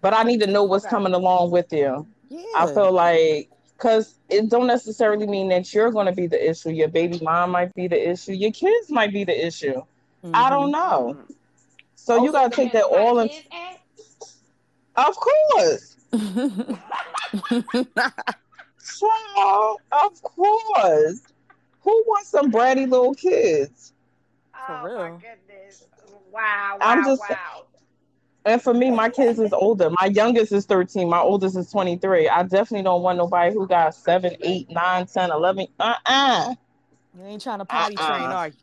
but 0.00 0.14
I 0.14 0.22
need 0.22 0.40
to 0.40 0.46
know 0.46 0.64
what's 0.64 0.84
okay. 0.84 0.90
coming 0.90 1.14
along 1.14 1.50
with 1.50 1.72
you. 1.72 2.06
Yeah. 2.28 2.42
I 2.56 2.72
feel 2.72 2.92
like 2.92 3.50
because 3.82 4.14
it 4.28 4.48
don't 4.48 4.68
necessarily 4.68 5.26
mean 5.26 5.48
that 5.48 5.74
you're 5.74 5.90
going 5.90 6.06
to 6.06 6.12
be 6.12 6.28
the 6.28 6.50
issue. 6.50 6.70
Your 6.70 6.86
baby 6.86 7.18
mom 7.20 7.50
might 7.50 7.74
be 7.74 7.88
the 7.88 8.10
issue. 8.10 8.30
Your 8.30 8.52
kids 8.52 8.90
might 8.90 9.12
be 9.12 9.24
the 9.24 9.46
issue. 9.46 9.74
Mm-hmm. 10.24 10.30
I 10.34 10.50
don't 10.50 10.70
know. 10.70 11.16
Mm-hmm. 11.18 11.32
So 11.96 12.20
oh, 12.20 12.24
you 12.24 12.30
got 12.30 12.52
to 12.52 12.56
take 12.56 12.72
that 12.74 12.84
all 12.84 13.18
in. 13.18 13.28
Of 14.94 15.16
course. 15.16 15.96
so, 18.78 19.80
of 19.90 20.22
course. 20.22 21.22
Who 21.80 22.04
wants 22.06 22.28
some 22.28 22.52
bratty 22.52 22.88
little 22.88 23.14
kids? 23.14 23.94
For 24.64 24.78
oh 24.78 24.84
real. 24.84 24.98
my 24.98 25.10
goodness. 25.10 25.86
Wow. 26.30 26.76
wow 26.78 26.78
I'm 26.80 27.04
just 27.04 27.20
wow. 27.28 27.61
And 28.44 28.60
for 28.60 28.74
me, 28.74 28.90
my 28.90 29.08
kids 29.08 29.38
is 29.38 29.52
older. 29.52 29.90
My 30.00 30.06
youngest 30.06 30.52
is 30.52 30.66
13. 30.66 31.08
My 31.08 31.20
oldest 31.20 31.56
is 31.56 31.70
23. 31.70 32.28
I 32.28 32.42
definitely 32.42 32.82
don't 32.82 33.02
want 33.02 33.18
nobody 33.18 33.54
who 33.54 33.68
got 33.68 33.94
7, 33.94 34.36
8, 34.40 34.70
9, 34.70 35.06
10, 35.06 35.30
11. 35.30 35.66
Uh-uh. 35.78 36.54
You 37.16 37.24
ain't 37.24 37.42
trying 37.42 37.58
to 37.60 37.64
potty 37.64 37.96
uh-uh. 37.96 38.18
train, 38.18 38.30
are 38.30 38.48
you? 38.48 38.54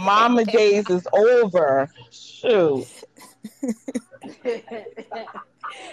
Mama 0.00 0.44
days 0.44 0.88
is 0.90 1.08
over. 1.12 1.88
Shoot. 2.10 2.86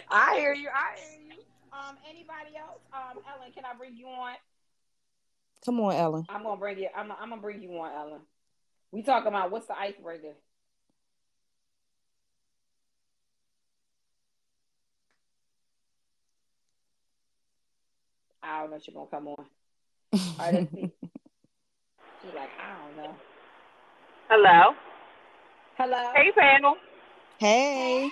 I 0.09 0.37
hear 0.37 0.53
you. 0.53 0.69
I 0.69 0.95
hear 0.97 1.21
you. 1.25 1.37
Um, 1.71 1.95
anybody 2.09 2.57
else? 2.57 2.79
Um, 2.93 3.21
Ellen, 3.29 3.51
can 3.53 3.63
I 3.65 3.75
bring 3.77 3.95
you 3.95 4.07
on? 4.07 4.33
Come 5.63 5.79
on, 5.79 5.95
Ellen. 5.95 6.25
I'm 6.29 6.43
gonna 6.43 6.57
bring 6.57 6.79
you. 6.79 6.89
I'm, 6.95 7.11
I'm 7.11 7.29
gonna 7.29 7.41
bring 7.41 7.61
you 7.61 7.71
on, 7.79 7.91
Ellen. 7.93 8.21
We 8.91 9.03
talking 9.03 9.27
about 9.27 9.51
what's 9.51 9.67
the 9.67 9.77
icebreaker? 9.77 10.33
I 18.43 18.61
don't 18.61 18.71
know. 18.71 18.77
If 18.77 18.83
she's 18.83 18.93
gonna 18.93 19.07
come 19.07 19.27
on. 19.27 19.45
All 20.13 20.51
right, 20.51 20.67
She's 20.71 22.33
like, 22.33 22.49
I 22.59 22.87
don't 22.87 22.97
know. 22.97 23.15
Hello. 24.29 24.75
Hello. 25.77 26.11
Hey, 26.15 26.31
panel. 26.37 26.75
Hey. 27.37 28.09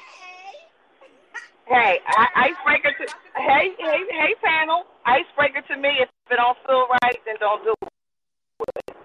Hey, 1.67 1.97
I, 2.05 2.53
icebreaker 2.53 2.93
to 2.93 3.13
hey 3.41 3.73
hey 3.79 3.99
hey 4.11 4.35
panel. 4.43 4.83
Icebreaker 5.05 5.61
to 5.73 5.77
me. 5.77 5.89
If 5.99 6.09
it 6.29 6.35
don't 6.37 6.57
feel 6.67 6.85
right, 7.01 7.19
then 7.25 7.35
don't 7.39 7.63
do 7.63 7.73
it. 7.73 8.95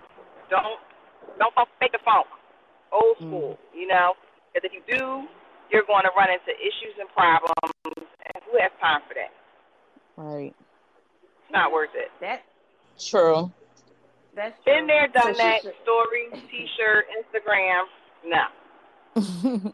Don't 0.50 0.80
don't 1.38 1.54
fake 1.80 1.92
the 1.92 1.98
funk. 2.04 2.26
Old 2.92 3.16
school, 3.16 3.56
mm. 3.56 3.78
you 3.78 3.86
know. 3.86 4.14
Because 4.52 4.68
if 4.68 4.72
you 4.74 4.82
do, 4.84 5.28
you're 5.70 5.86
going 5.86 6.02
to 6.02 6.10
run 6.18 6.28
into 6.28 6.50
issues 6.58 6.98
and 6.98 7.08
problems, 7.14 7.70
and 7.86 8.42
who 8.50 8.58
has 8.58 8.72
time 8.80 9.00
for 9.06 9.14
that? 9.14 9.19
Right. 11.52 11.58
It's 11.58 11.64
not 11.64 11.72
worth 11.72 11.90
it. 11.94 12.10
That 12.20 12.42
true. 12.98 13.50
That's 14.34 14.54
true. 14.62 14.74
been 14.74 14.86
there, 14.86 15.08
done 15.08 15.34
so 15.34 15.42
that. 15.42 15.60
Story, 15.82 16.28
T-shirt, 16.50 17.06
Instagram. 17.18 17.84
No. 18.24 18.44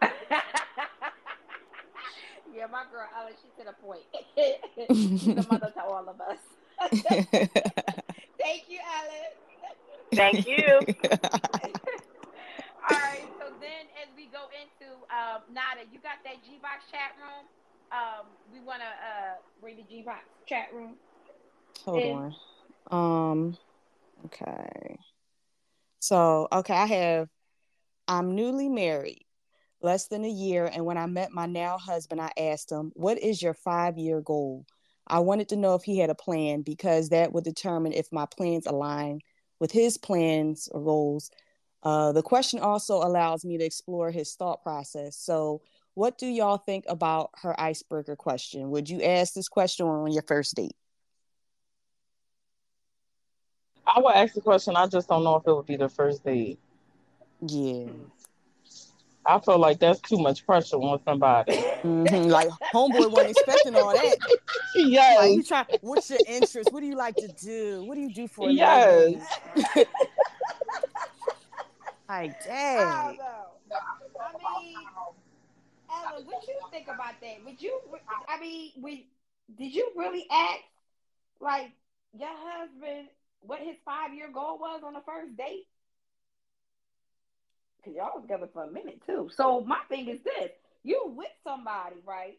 yeah, 2.54 2.66
my 2.70 2.84
girl 2.90 3.06
Ellen, 3.18 3.32
she's 3.42 3.52
to 3.58 3.64
the 3.64 3.74
point. 3.84 4.00
she's 4.88 5.34
the 5.34 5.46
mother 5.50 5.70
to 5.74 5.82
all 5.82 6.08
of 6.08 6.20
us. 6.20 6.38
Thank 8.38 8.64
you, 8.68 8.78
Ellen. 8.96 9.32
Thank 10.14 10.46
you. 10.46 10.80
all 12.88 12.98
right. 12.98 13.28
So 13.38 13.52
then, 13.60 13.84
as 14.00 14.08
we 14.16 14.26
go 14.32 14.48
into 14.56 14.94
um, 15.12 15.42
Nada, 15.52 15.84
you 15.92 15.98
got 16.00 16.24
that 16.24 16.42
G 16.46 16.58
Box 16.62 16.84
chat 16.90 17.12
room. 17.20 17.44
Um, 17.92 18.26
we 18.52 18.60
want 18.60 18.80
to 18.80 18.88
uh, 18.88 19.34
bring 19.60 19.76
the 19.76 19.82
G 19.82 20.02
Box 20.02 20.24
chat 20.48 20.68
room. 20.72 20.94
Hold 21.86 22.34
on. 22.90 23.30
Um. 23.30 23.58
Okay. 24.26 24.98
So 26.00 26.48
okay, 26.52 26.74
I 26.74 26.86
have. 26.86 27.28
I'm 28.08 28.34
newly 28.34 28.68
married 28.68 29.26
less 29.82 30.08
than 30.08 30.24
a 30.24 30.28
year. 30.28 30.70
And 30.72 30.84
when 30.84 30.98
I 30.98 31.06
met 31.06 31.32
my 31.32 31.46
now 31.46 31.78
husband, 31.78 32.20
I 32.20 32.30
asked 32.36 32.70
him, 32.70 32.92
What 32.94 33.18
is 33.18 33.42
your 33.42 33.54
five 33.54 33.98
year 33.98 34.20
goal? 34.20 34.66
I 35.06 35.20
wanted 35.20 35.48
to 35.50 35.56
know 35.56 35.74
if 35.74 35.84
he 35.84 35.98
had 35.98 36.10
a 36.10 36.14
plan 36.14 36.62
because 36.62 37.10
that 37.10 37.32
would 37.32 37.44
determine 37.44 37.92
if 37.92 38.12
my 38.12 38.26
plans 38.26 38.66
align 38.66 39.20
with 39.60 39.70
his 39.70 39.96
plans 39.96 40.68
or 40.72 40.82
goals. 40.82 41.30
Uh, 41.82 42.10
the 42.12 42.22
question 42.22 42.58
also 42.58 42.96
allows 42.96 43.44
me 43.44 43.56
to 43.56 43.64
explore 43.64 44.10
his 44.10 44.34
thought 44.34 44.62
process. 44.62 45.16
So, 45.16 45.62
what 45.94 46.18
do 46.18 46.26
y'all 46.26 46.58
think 46.58 46.84
about 46.88 47.30
her 47.42 47.58
icebreaker 47.58 48.16
question? 48.16 48.70
Would 48.70 48.90
you 48.90 49.02
ask 49.02 49.32
this 49.32 49.48
question 49.48 49.86
on 49.86 50.12
your 50.12 50.24
first 50.26 50.56
date? 50.56 50.74
I 53.86 54.00
would 54.00 54.14
ask 54.14 54.34
the 54.34 54.40
question. 54.40 54.76
I 54.76 54.86
just 54.86 55.08
don't 55.08 55.24
know 55.24 55.36
if 55.36 55.46
it 55.46 55.52
would 55.52 55.66
be 55.66 55.76
the 55.76 55.88
first 55.88 56.24
date. 56.24 56.58
Yeah. 57.40 57.86
I 59.28 59.40
feel 59.40 59.58
like 59.58 59.80
that's 59.80 60.00
too 60.00 60.18
much 60.18 60.46
pressure 60.46 60.76
on 60.76 61.00
somebody. 61.04 61.52
Mm-hmm. 61.52 62.28
Like 62.28 62.48
homeboy 62.72 63.10
wasn't 63.10 63.30
expecting 63.30 63.74
all 63.74 63.92
that. 63.92 64.16
Yes. 64.76 65.18
Like, 65.18 65.32
you 65.32 65.42
try, 65.42 65.66
what's 65.80 66.10
your 66.10 66.20
interest? 66.28 66.72
What 66.72 66.80
do 66.80 66.86
you 66.86 66.96
like 66.96 67.16
to 67.16 67.28
do? 67.28 67.84
What 67.84 67.96
do 67.96 68.00
you 68.02 68.12
do 68.12 68.28
for 68.28 68.48
a 68.48 68.52
yes. 68.52 69.14
like, 72.08 72.44
dang. 72.44 72.78
I 72.78 73.16
don't. 73.18 73.80
I 74.20 74.62
mean, 74.62 74.74
Ella, 75.90 76.22
what 76.24 76.46
you 76.46 76.54
think 76.70 76.86
about 76.86 77.20
that? 77.20 77.44
Would 77.44 77.60
you? 77.60 77.80
I 78.28 78.40
mean, 78.40 78.72
would, 78.76 78.98
did 79.58 79.74
you 79.74 79.90
really 79.96 80.26
ask 80.30 80.60
like 81.40 81.70
your 82.18 82.28
husband 82.32 83.08
what 83.46 83.60
his 83.60 83.76
five 83.84 84.14
year 84.14 84.28
goal 84.32 84.58
was 84.58 84.82
on 84.84 84.94
the 84.94 85.02
first 85.06 85.36
date? 85.36 85.66
because 87.86 87.96
y'all 87.96 88.10
was 88.14 88.22
together 88.22 88.48
for 88.52 88.64
a 88.64 88.70
minute 88.70 89.00
too. 89.06 89.30
So 89.34 89.60
my 89.60 89.78
thing 89.88 90.08
is 90.08 90.20
this: 90.24 90.50
you 90.82 91.14
with 91.16 91.30
somebody, 91.44 91.96
right? 92.06 92.38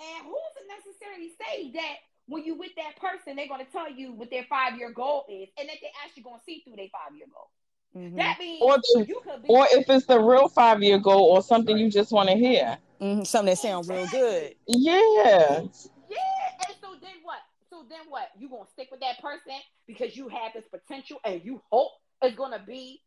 And 0.00 0.26
who's 0.26 0.54
to 0.58 0.62
necessarily 0.68 1.32
say 1.38 1.72
that 1.72 1.96
when 2.26 2.44
you 2.44 2.54
with 2.54 2.72
that 2.76 2.96
person, 3.00 3.36
they're 3.36 3.48
going 3.48 3.64
to 3.64 3.70
tell 3.70 3.90
you 3.90 4.12
what 4.12 4.30
their 4.30 4.44
five 4.48 4.78
year 4.78 4.90
goal 4.90 5.24
is, 5.28 5.48
and 5.58 5.68
that 5.68 5.76
they 5.80 5.90
actually 6.04 6.22
going 6.22 6.38
to 6.38 6.44
see 6.44 6.62
through 6.64 6.76
their 6.76 6.88
five 6.92 7.16
year 7.16 7.26
goal. 7.32 7.50
Mm-hmm. 7.96 8.16
That 8.16 8.38
means 8.40 8.62
or, 8.62 8.76
the, 8.76 9.06
you 9.06 9.20
could 9.22 9.42
be- 9.42 9.48
or 9.48 9.66
if 9.70 9.88
it's 9.88 10.06
the 10.06 10.18
real 10.18 10.48
five 10.48 10.82
year 10.82 10.98
goal 10.98 11.30
or 11.30 11.42
something 11.42 11.76
you 11.76 11.90
just 11.90 12.12
want 12.12 12.28
to 12.28 12.36
hear. 12.36 12.78
Mm-hmm. 13.00 13.24
Something 13.24 13.52
that 13.52 13.58
sounds 13.58 13.88
real 13.88 14.06
good. 14.06 14.54
Yeah. 14.66 15.00
Yeah. 15.10 15.58
And 15.60 16.76
so 16.80 16.94
then 17.00 17.18
what? 17.22 17.38
So 17.70 17.84
then 17.88 18.00
what? 18.08 18.30
You 18.38 18.48
gonna 18.48 18.64
stick 18.72 18.88
with 18.90 19.00
that 19.00 19.20
person 19.20 19.54
because 19.86 20.16
you 20.16 20.28
have 20.28 20.52
this 20.54 20.64
potential 20.70 21.18
and 21.24 21.40
you 21.44 21.60
hope 21.70 21.92
it's 22.22 22.36
gonna 22.36 22.62
be 22.66 23.00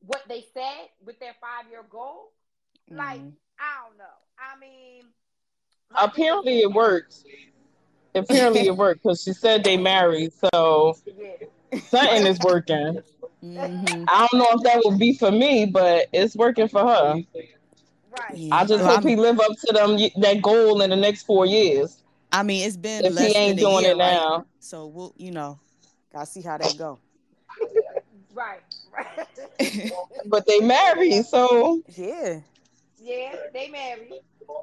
what 0.00 0.22
they 0.28 0.44
said 0.54 0.88
with 1.04 1.18
their 1.20 1.34
five 1.40 1.70
year 1.70 1.84
goal. 1.90 2.32
Mm-hmm. 2.90 2.98
Like, 2.98 3.20
I 3.58 3.86
don't 3.86 3.98
know. 3.98 4.04
I 4.38 4.58
mean, 4.60 5.04
apparently 5.94 6.60
it 6.60 6.72
works. 6.72 7.24
Apparently 8.14 8.66
it 8.66 8.76
worked 8.76 9.02
because 9.02 9.22
she 9.22 9.32
said 9.32 9.64
they 9.64 9.76
married, 9.76 10.32
so 10.32 10.96
yeah. 11.06 11.78
something 11.78 12.26
is 12.26 12.38
working. 12.40 13.02
Mm-hmm. 13.42 14.04
I 14.08 14.26
don't 14.30 14.38
know 14.38 14.48
if 14.52 14.62
that 14.64 14.82
would 14.84 14.98
be 14.98 15.14
for 15.16 15.30
me, 15.30 15.66
but 15.66 16.06
it's 16.12 16.34
working 16.34 16.68
for 16.68 16.80
her. 16.80 17.22
Right. 18.18 18.48
I 18.50 18.64
just 18.64 18.82
well, 18.82 18.96
hope 18.96 19.04
I'm... 19.04 19.08
he 19.08 19.16
live 19.16 19.38
up 19.38 19.52
to 19.66 19.72
them 19.72 19.96
that 20.22 20.42
goal 20.42 20.80
in 20.82 20.90
the 20.90 20.96
next 20.96 21.24
four 21.24 21.46
years. 21.46 22.02
I 22.32 22.42
mean, 22.42 22.66
it's 22.66 22.76
been 22.76 23.04
if 23.04 23.16
he 23.16 23.36
ain't 23.36 23.58
doing 23.58 23.84
year, 23.84 23.92
it 23.92 23.98
now. 23.98 24.36
Right? 24.38 24.46
So 24.60 24.86
we'll, 24.86 25.14
you 25.16 25.30
know, 25.30 25.60
gotta 26.12 26.26
see 26.26 26.42
how 26.42 26.58
that 26.58 26.76
go. 26.78 26.98
Right. 28.34 28.60
right. 28.96 29.92
but 30.26 30.46
they 30.46 30.60
married, 30.60 31.24
so 31.26 31.82
yeah. 31.88 32.38
Yeah, 33.00 33.34
they 33.52 33.68
married. 33.68 34.12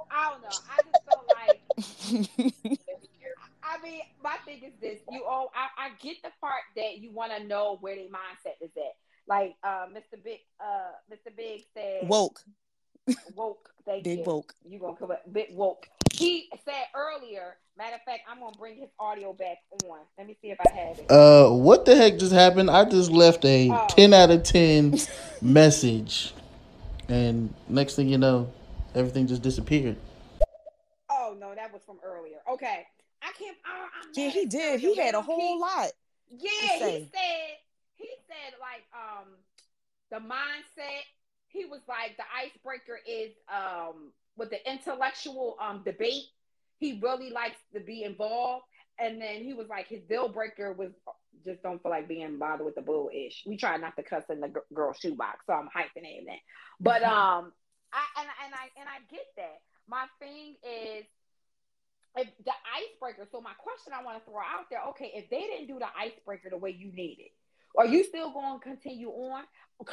I 0.09 0.31
don't 0.31 0.41
know. 0.41 0.47
I 0.69 0.79
just 0.81 1.03
feel 1.03 2.39
like 2.39 2.99
I 3.63 3.81
mean, 3.83 4.01
my 4.23 4.35
thing 4.45 4.61
is 4.63 4.73
this: 4.79 4.99
you 5.11 5.23
all, 5.25 5.51
I, 5.55 5.87
I 5.87 5.89
get 6.01 6.17
the 6.23 6.29
part 6.39 6.61
that 6.75 6.99
you 6.99 7.11
want 7.11 7.31
to 7.35 7.43
know 7.43 7.77
where 7.81 7.95
their 7.95 8.05
mindset 8.05 8.61
is 8.61 8.71
at. 8.77 8.95
Like 9.27 9.55
uh, 9.63 9.87
Mr. 9.93 10.23
Big, 10.23 10.39
uh, 10.59 10.93
Mr. 11.11 11.35
Big 11.35 11.63
said, 11.73 12.07
woke, 12.07 12.39
woke. 13.35 13.71
Thank 13.85 14.03
Big 14.03 14.19
you. 14.19 14.23
woke. 14.25 14.53
You 14.67 14.79
gonna 14.79 14.95
come 14.95 15.11
up, 15.11 15.21
big 15.31 15.47
woke. 15.51 15.87
He 16.17 16.49
said 16.63 16.85
earlier. 16.95 17.57
Matter 17.77 17.95
of 17.95 18.01
fact, 18.03 18.21
I'm 18.29 18.39
gonna 18.39 18.55
bring 18.57 18.77
his 18.77 18.89
audio 18.99 19.33
back 19.33 19.57
on. 19.85 19.99
Let 20.17 20.27
me 20.27 20.37
see 20.41 20.49
if 20.51 20.57
I 20.65 20.71
have 20.71 20.99
it. 20.99 21.11
Uh, 21.11 21.49
what 21.51 21.85
the 21.85 21.95
heck 21.95 22.17
just 22.17 22.31
happened? 22.31 22.69
I 22.69 22.85
just 22.85 23.11
left 23.11 23.43
a 23.43 23.69
oh. 23.69 23.87
ten 23.89 24.13
out 24.13 24.31
of 24.31 24.43
ten 24.43 24.97
message, 25.41 26.33
and 27.09 27.53
next 27.67 27.95
thing 27.95 28.07
you 28.07 28.17
know, 28.17 28.49
everything 28.93 29.27
just 29.27 29.41
disappeared. 29.41 29.97
Oh 31.09 31.35
no, 31.37 31.53
that 31.53 31.73
was 31.73 31.81
from 31.85 31.97
earlier. 32.03 32.37
Okay, 32.49 32.87
I 33.21 33.31
can't. 33.37 33.57
I, 33.65 33.87
yeah, 34.13 34.29
he 34.29 34.45
did. 34.45 34.79
He 34.79 34.95
had 34.95 35.15
a 35.15 35.21
whole 35.21 35.59
lot. 35.59 35.91
Yeah, 36.31 36.49
he 36.49 36.79
said. 36.79 37.09
He 37.95 38.09
said 38.27 38.53
like 38.59 38.83
um 38.93 39.27
the 40.11 40.17
mindset 40.17 41.03
he 41.47 41.65
was 41.65 41.79
like 41.87 42.17
the 42.17 42.23
icebreaker 42.35 42.99
is 43.07 43.31
um 43.49 44.11
with 44.37 44.49
the 44.49 44.69
intellectual 44.69 45.57
um 45.61 45.81
debate. 45.83 46.23
He 46.77 46.99
really 47.01 47.29
likes 47.29 47.59
to 47.73 47.79
be 47.79 48.03
involved. 48.03 48.65
And 48.99 49.21
then 49.21 49.43
he 49.43 49.53
was 49.53 49.67
like 49.67 49.87
his 49.87 50.01
deal 50.03 50.29
breaker 50.29 50.73
was 50.73 50.91
just 51.43 51.61
don't 51.63 51.81
feel 51.81 51.91
like 51.91 52.07
being 52.07 52.37
bothered 52.37 52.65
with 52.65 52.75
the 52.75 52.81
bull 52.81 53.09
ish. 53.13 53.43
We 53.45 53.57
try 53.57 53.77
not 53.77 53.95
to 53.97 54.03
cuss 54.03 54.23
in 54.29 54.39
the 54.39 54.47
g- 54.47 54.73
girl 54.73 54.93
shoebox, 54.93 55.45
so 55.45 55.53
I'm 55.53 55.69
hyphenating 55.73 56.25
that. 56.25 56.39
But 56.79 57.01
mm-hmm. 57.01 57.11
um, 57.11 57.53
I 57.93 58.21
and 58.21 58.29
and 58.45 58.53
I 58.53 58.79
and 58.79 58.89
I 58.89 58.99
get 59.11 59.25
that. 59.37 59.59
My 59.87 60.05
thing 60.19 60.55
is 60.63 61.05
if 62.17 62.27
the 62.45 62.51
icebreaker. 62.51 63.27
So 63.31 63.41
my 63.41 63.53
question 63.57 63.93
I 63.93 64.03
want 64.03 64.23
to 64.23 64.29
throw 64.29 64.39
out 64.39 64.69
there, 64.69 64.81
okay, 64.89 65.11
if 65.13 65.29
they 65.29 65.41
didn't 65.41 65.67
do 65.67 65.79
the 65.79 65.87
icebreaker 65.97 66.49
the 66.49 66.57
way 66.57 66.71
you 66.71 66.91
needed, 66.91 67.31
are 67.77 67.85
you 67.85 68.03
still 68.03 68.31
going 68.31 68.59
to 68.59 68.63
continue 68.63 69.09
on 69.09 69.43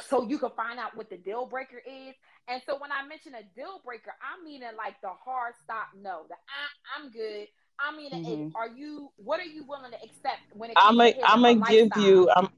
so 0.07 0.27
you 0.27 0.37
can 0.37 0.51
find 0.55 0.79
out 0.79 0.95
what 0.95 1.09
the 1.09 1.17
deal 1.17 1.45
breaker 1.45 1.81
is? 1.85 2.13
And 2.47 2.61
so 2.65 2.77
when 2.79 2.91
I 2.91 3.07
mention 3.07 3.33
a 3.35 3.43
deal 3.55 3.81
breaker, 3.85 4.13
I'm 4.21 4.43
meaning 4.43 4.69
like 4.77 4.99
the 5.01 5.09
hard 5.09 5.53
stop 5.63 5.87
no. 5.99 6.23
The 6.27 6.35
I, 6.35 7.03
am 7.03 7.11
good. 7.11 7.47
I 7.79 7.95
mean, 7.95 8.11
mm-hmm. 8.11 8.55
are 8.55 8.67
you? 8.67 9.09
What 9.17 9.39
are 9.39 9.45
you 9.45 9.65
willing 9.67 9.91
to 9.91 9.97
accept 9.97 10.41
when 10.53 10.69
it? 10.69 10.77
I'm 10.77 10.99
a, 10.99 11.13
I'm 11.25 11.41
gonna 11.41 11.65
give 11.69 11.89
you. 11.97 12.29
I'm 12.35 12.49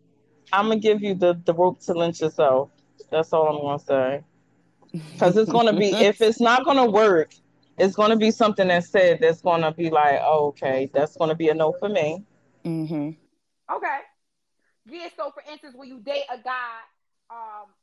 I'm 0.52 0.68
gonna 0.68 0.80
give 0.80 1.02
you 1.02 1.14
the 1.14 1.40
the 1.46 1.54
rope 1.54 1.80
to 1.82 1.94
lynch 1.94 2.22
yourself. 2.22 2.70
That's 3.12 3.32
all 3.32 3.48
I'm 3.48 3.62
gonna 3.62 3.80
say. 3.80 4.24
Because 5.14 5.38
it's 5.38 5.52
gonna 5.52 5.74
be 5.74 5.92
if 5.92 6.22
it's 6.22 6.40
not 6.40 6.66
gonna 6.66 6.90
work, 6.90 7.34
it's 7.78 7.96
gonna 7.96 8.18
be 8.18 8.32
something 8.32 8.68
that's 8.68 8.90
said 8.90 9.20
that's 9.22 9.42
gonna 9.42 9.74
be 9.74 9.90
like, 9.90 10.20
oh, 10.24 10.48
okay, 10.48 10.90
that's 10.94 11.16
gonna 11.18 11.36
be 11.36 11.50
a 11.50 11.54
no 11.54 11.74
for 11.80 11.90
me. 11.90 12.24
Mm-hmm. 12.66 13.12
Okay. 13.76 14.00
Yeah, 14.86 15.10
so 15.18 15.32
for 15.32 15.44
instance, 15.52 15.74
when 15.76 15.90
you 15.90 16.00
date 16.00 16.26
a 16.32 16.38
guy, 16.38 16.78
um, 17.30 17.74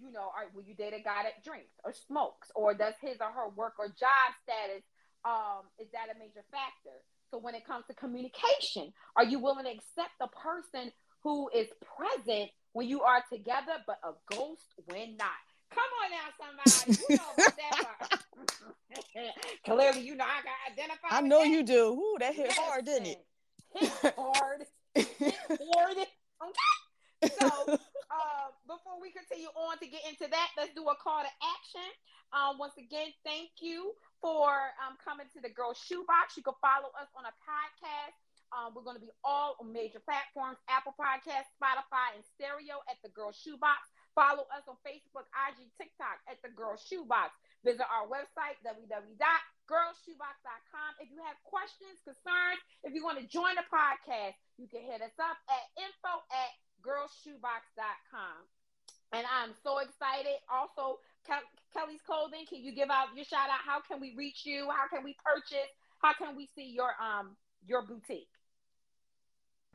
you 0.00 0.12
know, 0.12 0.30
or 0.30 0.46
will 0.54 0.62
you 0.62 0.74
date 0.74 0.94
a 0.94 1.02
guy 1.02 1.24
that 1.24 1.42
drinks 1.44 1.74
or 1.84 1.92
smokes, 1.92 2.50
or 2.54 2.74
does 2.74 2.94
his 3.00 3.16
or 3.20 3.30
her 3.32 3.48
work 3.48 3.74
or 3.78 3.88
job 3.88 4.28
status, 4.44 4.84
um, 5.24 5.66
is 5.78 5.88
that 5.92 6.14
a 6.14 6.18
major 6.18 6.44
factor? 6.50 6.94
So 7.30 7.38
when 7.38 7.54
it 7.54 7.66
comes 7.66 7.84
to 7.88 7.94
communication, 7.94 8.92
are 9.16 9.24
you 9.24 9.38
willing 9.38 9.64
to 9.64 9.70
accept 9.70 10.12
the 10.20 10.28
person 10.28 10.92
who 11.22 11.50
is 11.54 11.66
present 11.96 12.50
when 12.72 12.86
you 12.88 13.02
are 13.02 13.22
together, 13.32 13.82
but 13.86 13.98
a 14.04 14.12
ghost 14.34 14.74
when 14.86 15.16
not? 15.16 15.28
Come 15.70 15.84
on 16.02 16.10
now, 16.10 16.28
somebody. 16.38 17.02
You 17.08 17.16
know 17.16 17.24
about 17.36 17.56
that 17.56 17.96
part. 17.98 18.24
Clearly, 19.64 20.00
you 20.00 20.14
know 20.14 20.24
I 20.24 20.42
got 20.42 20.72
identified. 20.72 21.10
I 21.10 21.20
know 21.20 21.40
that. 21.40 21.48
you 21.48 21.62
do. 21.62 21.92
Ooh, 21.92 22.16
that 22.20 22.34
hit 22.34 22.52
hard, 22.52 22.86
didn't 22.86 23.06
it? 23.06 23.26
Hit 23.74 24.14
hard. 24.16 24.64
Okay. 26.38 27.34
So, 27.34 27.48
uh, 28.14 28.48
before 28.66 29.00
we 29.02 29.10
continue 29.10 29.50
on 29.58 29.78
to 29.78 29.86
get 29.86 30.06
into 30.06 30.30
that, 30.30 30.48
let's 30.56 30.74
do 30.74 30.86
a 30.86 30.96
call 31.02 31.22
to 31.22 31.32
action. 31.42 31.90
Um, 32.30 32.60
once 32.60 32.76
again, 32.78 33.10
thank 33.24 33.58
you 33.60 33.96
for 34.20 34.52
um, 34.84 35.00
coming 35.00 35.26
to 35.32 35.40
the 35.40 35.50
Girl 35.50 35.72
Shoebox. 35.74 36.36
You 36.36 36.44
can 36.44 36.56
follow 36.60 36.92
us 36.94 37.08
on 37.16 37.24
a 37.24 37.34
podcast. 37.42 38.16
Um, 38.48 38.72
we're 38.72 38.84
going 38.84 38.96
to 38.96 39.04
be 39.04 39.12
all 39.24 39.60
on 39.60 39.72
major 39.72 40.00
platforms 40.00 40.56
Apple 40.72 40.96
Podcasts, 40.96 41.52
Spotify, 41.60 42.16
and 42.16 42.24
stereo 42.36 42.80
at 42.88 42.96
the 43.04 43.12
Girl 43.12 43.32
Shoebox. 43.32 43.84
Follow 44.16 44.48
us 44.50 44.64
on 44.68 44.80
Facebook, 44.84 45.28
IG, 45.36 45.68
TikTok 45.76 46.20
at 46.28 46.40
the 46.40 46.48
Girl 46.48 46.76
Shoebox. 46.76 47.32
Visit 47.64 47.84
our 47.92 48.08
website, 48.08 48.56
www.girlshoebox.com. 49.68 50.90
If 51.00 51.12
you 51.12 51.20
have 51.22 51.36
questions, 51.44 52.00
concerns, 52.04 52.60
if 52.82 52.96
you 52.96 53.04
want 53.04 53.20
to 53.20 53.26
join 53.28 53.54
the 53.54 53.68
podcast, 53.68 54.34
you 54.56 54.66
can 54.66 54.80
hit 54.80 55.04
us 55.04 55.14
up 55.20 55.36
at 55.48 55.64
info 55.76 56.24
at 56.32 56.52
girlshoebox.com. 56.80 58.48
And 59.12 59.24
I'm 59.28 59.52
so 59.62 59.78
excited. 59.78 60.40
Also, 60.52 61.00
Kelly's 61.72 62.00
Clothing, 62.04 62.44
can 62.48 62.64
you 62.64 62.72
give 62.74 62.90
out 62.90 63.08
your 63.14 63.24
shout 63.24 63.48
out? 63.48 63.60
How 63.64 63.80
can 63.80 64.00
we 64.00 64.14
reach 64.16 64.44
you? 64.44 64.68
How 64.70 64.88
can 64.88 65.04
we 65.04 65.16
purchase? 65.24 65.68
How 66.00 66.12
can 66.12 66.36
we 66.36 66.48
see 66.54 66.72
your 66.72 66.92
um 67.00 67.36
your 67.66 67.86
boutique? 67.86 68.28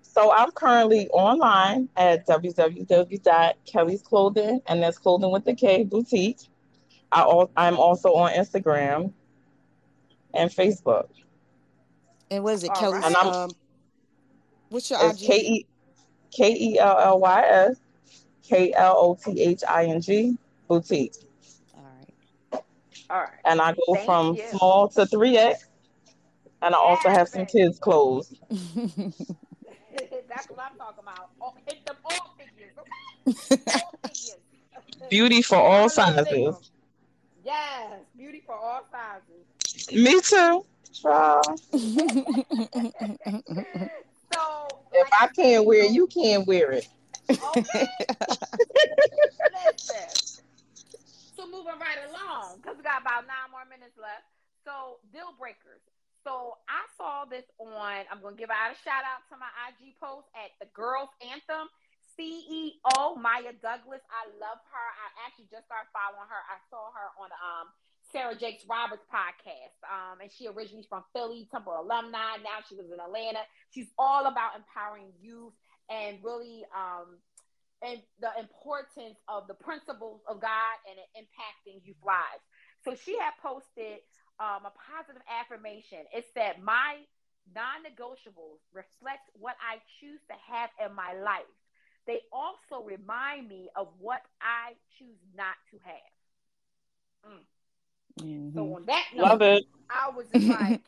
So 0.01 0.31
I'm 0.31 0.51
currently 0.51 1.07
online 1.09 1.89
at 1.95 2.27
www.kelly's 2.27 4.01
clothing, 4.01 4.61
and 4.67 4.83
that's 4.83 4.97
clothing 4.97 5.31
with 5.31 5.45
the 5.45 5.55
K 5.55 5.83
boutique. 5.83 6.41
I 7.11 7.45
I'm 7.57 7.77
also 7.77 8.13
on 8.13 8.33
Instagram 8.33 9.13
and 10.33 10.49
Facebook. 10.49 11.07
And 12.31 12.43
what 12.43 12.55
is 12.55 12.63
it, 12.63 12.69
All 12.71 12.75
Kelly's? 12.75 13.03
right. 13.03 13.05
And 13.05 13.15
I'm- 13.15 13.27
Um, 13.27 13.51
what's 14.69 14.89
your 14.89 14.99
It's 15.09 15.21
IG? 15.21 15.27
K 15.27 15.37
E 15.39 15.65
K 16.31 16.51
E 16.53 16.79
L 16.79 16.97
L 16.99 17.19
Y 17.19 17.41
S 17.47 17.77
K 18.43 18.73
L 18.73 18.95
O 18.97 19.15
T 19.15 19.39
H 19.41 19.63
I 19.67 19.85
N 19.85 20.01
G 20.01 20.37
boutique, 20.67 21.13
All 21.75 21.83
right. 21.83 22.63
All 23.09 23.19
right. 23.21 23.29
and 23.45 23.61
I 23.61 23.73
go 23.73 23.93
Thank 23.93 24.05
from 24.05 24.35
you. 24.35 24.43
small 24.57 24.87
to 24.89 25.05
three 25.05 25.37
X, 25.37 25.67
and 26.61 26.73
I 26.73 26.77
also 26.77 27.09
have 27.09 27.27
some 27.29 27.45
kids 27.45 27.77
clothes. 27.79 28.33
That's 28.49 30.49
what 30.49 30.59
I'm 30.59 30.75
talking 30.77 31.03
about. 31.03 31.29
All, 31.39 31.55
hit 31.67 31.85
them 31.85 31.95
all 32.05 32.35
figures, 32.39 32.73
okay? 32.79 33.81
All 33.83 33.93
figures. 34.09 34.37
Beauty 35.09 35.41
for 35.43 35.55
all 35.57 35.71
All 35.71 35.85
of 35.85 35.93
them. 35.95 36.15
sizes. 36.25 36.71
Yes, 37.45 37.99
beauty 38.17 38.41
for 38.45 38.55
all 38.55 38.81
sizes. 38.91 38.92
Me 39.93 40.19
too. 40.21 40.65
So 44.33 44.67
If 44.93 45.09
like 45.11 45.21
I 45.21 45.27
can't 45.35 45.65
wear, 45.65 45.85
it, 45.85 45.91
you 45.91 46.07
can't 46.07 46.47
wear 46.47 46.71
it. 46.71 46.87
Okay. 47.57 47.87
So 51.35 51.49
moving 51.49 51.75
right 51.81 51.97
along, 52.07 52.61
because 52.61 52.77
we 52.77 52.85
got 52.85 53.01
about 53.01 53.25
nine 53.25 53.49
more 53.51 53.65
minutes 53.65 53.97
left. 53.97 54.23
So 54.63 55.01
deal 55.11 55.33
breakers. 55.35 55.81
So 56.23 56.55
I 56.71 56.85
saw 56.95 57.25
this 57.27 57.43
on. 57.59 58.05
I'm 58.07 58.21
gonna 58.23 58.37
give 58.39 58.53
out 58.53 58.71
a 58.71 58.77
shout 58.79 59.03
out 59.03 59.25
to 59.27 59.35
my 59.35 59.49
IG 59.67 59.97
post 59.99 60.29
at 60.37 60.55
the 60.61 60.69
Girls 60.71 61.11
Anthem 61.19 61.67
CEO 62.15 63.17
Maya 63.19 63.51
Douglas. 63.59 63.99
I 64.07 64.29
love 64.39 64.61
her. 64.71 64.87
I 65.03 65.07
actually 65.27 65.49
just 65.51 65.67
started 65.67 65.91
following 65.91 66.29
her. 66.31 66.41
I 66.47 66.61
saw 66.71 66.93
her 66.95 67.11
on 67.19 67.33
um 67.33 67.67
Sarah 68.13 68.37
Jakes 68.37 68.63
Roberts 68.69 69.03
podcast. 69.09 69.73
Um, 69.89 70.21
and 70.21 70.31
she 70.31 70.47
originally 70.47 70.85
from 70.87 71.03
Philly, 71.13 71.49
Temple 71.51 71.73
alumni. 71.73 72.37
Now 72.45 72.61
she 72.69 72.75
lives 72.75 72.93
in 72.93 72.99
Atlanta. 72.99 73.41
She's 73.71 73.89
all 73.97 74.27
about 74.27 74.55
empowering 74.55 75.11
youth 75.19 75.53
and 75.89 76.19
really 76.23 76.63
um 76.71 77.17
and 77.81 77.99
the 78.21 78.31
importance 78.39 79.19
of 79.27 79.47
the 79.47 79.53
principles 79.55 80.21
of 80.29 80.39
God 80.39 80.75
and 80.87 80.95
it 80.95 81.09
impacting 81.19 81.83
youth 81.83 81.99
lives. 82.05 82.45
So 82.85 82.95
she 82.95 83.17
had 83.19 83.33
posted 83.43 83.99
um, 84.39 84.63
a 84.63 84.71
positive 84.71 85.21
affirmation. 85.27 85.99
It 86.13 86.25
said, 86.33 86.61
"My 86.63 87.03
non-negotiables 87.53 88.61
reflect 88.71 89.27
what 89.33 89.57
I 89.59 89.81
choose 89.99 90.21
to 90.29 90.35
have 90.53 90.69
in 90.79 90.95
my 90.95 91.13
life. 91.13 91.49
They 92.05 92.21
also 92.31 92.85
remind 92.85 93.49
me 93.49 93.69
of 93.75 93.89
what 93.99 94.21
I 94.39 94.75
choose 94.97 95.19
not 95.35 95.55
to 95.71 95.77
have." 95.83 96.13
Mhm. 98.19 98.53
So 98.53 98.75
on 98.75 98.85
that 98.85 99.05
Love 99.15 99.39
note, 99.39 99.45
it. 99.45 99.63
I 99.89 100.09
was 100.09 100.25
like, 100.33 100.81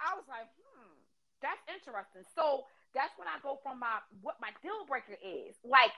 I 0.00 0.14
was 0.16 0.26
like, 0.28 0.48
hmm, 0.60 0.92
that's 1.40 1.60
interesting. 1.68 2.24
So 2.34 2.64
that's 2.94 3.12
when 3.16 3.28
I 3.28 3.40
go 3.42 3.58
from 3.62 3.80
my 3.80 4.00
what 4.20 4.36
my 4.40 4.50
deal 4.62 4.84
breaker 4.86 5.16
is. 5.24 5.56
Like, 5.64 5.92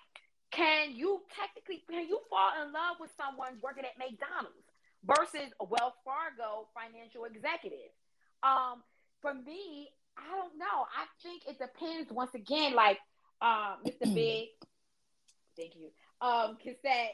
can 0.50 0.94
you 0.94 1.22
technically 1.34 1.82
can 1.90 2.06
you 2.06 2.20
fall 2.30 2.52
in 2.62 2.72
love 2.72 2.96
with 3.00 3.10
someone 3.16 3.58
working 3.62 3.84
at 3.84 3.98
McDonald's 3.98 4.70
versus 5.02 5.50
a 5.60 5.64
Wells 5.64 5.98
Fargo 6.04 6.68
financial 6.74 7.24
executive? 7.24 7.90
Um, 8.42 8.82
for 9.20 9.34
me, 9.34 9.88
I 10.16 10.30
don't 10.30 10.58
know. 10.58 10.86
I 10.94 11.06
think 11.22 11.42
it 11.48 11.58
depends 11.58 12.12
once 12.12 12.34
again, 12.34 12.74
like 12.74 12.98
um, 13.42 13.82
Mr. 13.82 14.06
Big, 14.14 14.54
thank 15.56 15.74
you. 15.74 15.90
Um, 16.20 16.56
can 16.62 16.76
say 16.82 17.10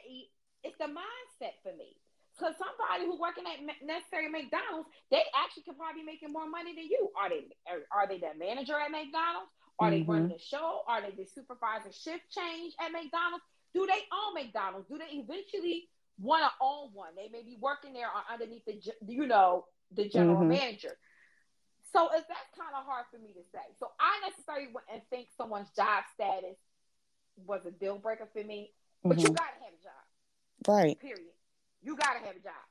it's 0.63 0.77
the 0.77 0.85
mindset 0.85 1.57
for 1.63 1.75
me. 1.75 1.97
Because 2.41 2.57
somebody 2.57 3.05
who's 3.05 3.19
working 3.21 3.45
at 3.45 3.61
necessary 3.85 4.25
McDonald's, 4.25 4.89
they 5.13 5.21
actually 5.37 5.61
could 5.61 5.77
probably 5.77 6.01
be 6.01 6.05
making 6.09 6.33
more 6.33 6.49
money 6.49 6.73
than 6.73 6.89
you. 6.89 7.13
Are 7.13 7.29
they? 7.29 7.45
Are, 7.69 7.85
are 7.93 8.07
they 8.09 8.17
the 8.17 8.33
manager 8.33 8.73
at 8.81 8.89
McDonald's? 8.89 9.53
Are 9.77 9.91
they 9.91 10.01
Mhm. 10.01 10.07
running 10.09 10.29
the 10.29 10.39
show? 10.41 10.81
Are 10.87 11.01
they 11.01 11.11
the 11.11 11.25
supervisor 11.25 11.91
shift 11.91 12.29
change 12.31 12.73
at 12.79 12.91
McDonald's? 12.91 13.45
Do 13.75 13.85
they 13.85 14.01
own 14.11 14.33
McDonald's? 14.33 14.89
Do 14.89 14.97
they 14.97 15.21
eventually 15.21 15.87
want 16.17 16.43
to 16.43 16.51
own 16.59 16.89
one? 16.93 17.13
They 17.15 17.29
may 17.29 17.43
be 17.43 17.57
working 17.61 17.93
there 17.93 18.09
or 18.09 18.23
underneath 18.27 18.65
the, 18.65 18.81
you 19.05 19.27
know, 19.27 19.67
the 19.91 20.09
general 20.09 20.41
Mhm. 20.41 20.47
manager. 20.47 20.97
So 21.93 22.09
is 22.09 22.25
that 22.25 22.51
kind 22.57 22.73
of 22.73 22.85
hard 22.85 23.05
for 23.11 23.19
me 23.19 23.33
to 23.33 23.43
say. 23.51 23.75
So 23.77 23.91
I 23.99 24.19
necessarily 24.21 24.67
wouldn't 24.73 25.07
think 25.09 25.29
someone's 25.37 25.69
job 25.71 26.05
status 26.13 26.57
was 27.37 27.65
a 27.67 27.71
deal 27.71 27.99
breaker 27.99 28.25
for 28.25 28.43
me. 28.43 28.73
But 29.03 29.19
you 29.19 29.29
Mhm. 29.29 29.35
gotta 29.35 29.63
have 29.63 29.73
a 29.73 29.83
job. 29.83 30.05
Right. 30.67 30.99
Period. 30.99 31.33
You 31.83 31.95
gotta 31.95 32.19
have 32.19 32.35
a 32.35 32.39
job. 32.39 32.65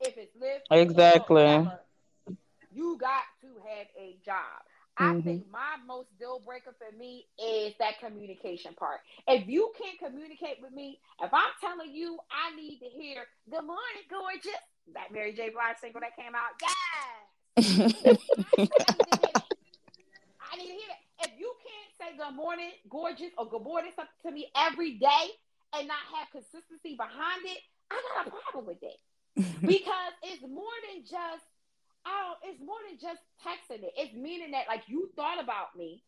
If 0.00 0.16
it's 0.16 0.34
live 0.36 0.60
Exactly. 0.70 1.42
whatever, 1.42 1.80
you 2.72 2.96
got 2.98 3.24
to 3.42 3.48
have 3.68 3.86
a 3.98 4.16
job. 4.24 4.62
I 4.96 5.14
Mhm. 5.14 5.24
think 5.24 5.50
my 5.50 5.76
most 5.86 6.08
deal 6.18 6.40
breaker 6.44 6.74
for 6.76 6.94
me 6.96 7.26
is 7.38 7.74
that 7.78 7.98
communication 8.00 8.74
part. 8.74 9.00
If 9.26 9.48
you 9.48 9.72
can't 9.80 9.98
communicate 9.98 10.60
with 10.60 10.72
me, 10.72 11.00
if 11.22 11.32
I'm 11.32 11.52
telling 11.60 11.94
you 11.94 12.18
I 12.30 12.54
need 12.54 12.80
to 12.80 12.86
hear 12.86 13.24
"Good 13.50 13.64
morning, 13.64 14.04
gorgeous," 14.10 14.52
that 14.94 15.10
Mary 15.12 15.32
J. 15.32 15.50
Blige 15.50 15.78
single 15.80 16.00
that 16.02 16.16
came 16.16 16.34
out, 16.34 16.50
yes, 16.60 16.70
I 20.52 20.56
need 20.56 20.66
to 20.66 20.72
hear 20.72 20.88
that. 20.88 21.00
If 21.28 21.38
you 21.38 21.54
can't 21.64 21.92
say 21.98 22.16
"Good 22.18 22.34
morning, 22.34 22.72
gorgeous" 22.90 23.32
or 23.38 23.48
"Good 23.48 23.62
morning" 23.62 23.92
something 23.96 24.14
to 24.26 24.32
me 24.32 24.50
every 24.56 24.98
day 24.98 25.30
and 25.74 25.88
not 25.88 26.02
have 26.14 26.30
consistency 26.30 26.96
behind 26.96 27.44
it, 27.44 27.58
I 27.90 28.02
got 28.14 28.26
a 28.26 28.30
problem 28.30 28.66
with 28.66 28.82
it 28.82 28.98
because 29.66 30.12
it's 30.22 30.42
more 30.42 30.76
than 30.92 31.02
just 31.02 31.44
oh, 32.06 32.34
it's 32.44 32.60
more 32.60 32.78
than 32.88 32.98
just 32.98 33.20
texting 33.44 33.84
it. 33.84 33.92
It's 33.96 34.14
meaning 34.14 34.52
that 34.52 34.64
like 34.68 34.82
you 34.88 35.10
thought 35.16 35.42
about 35.42 35.76
me, 35.76 36.02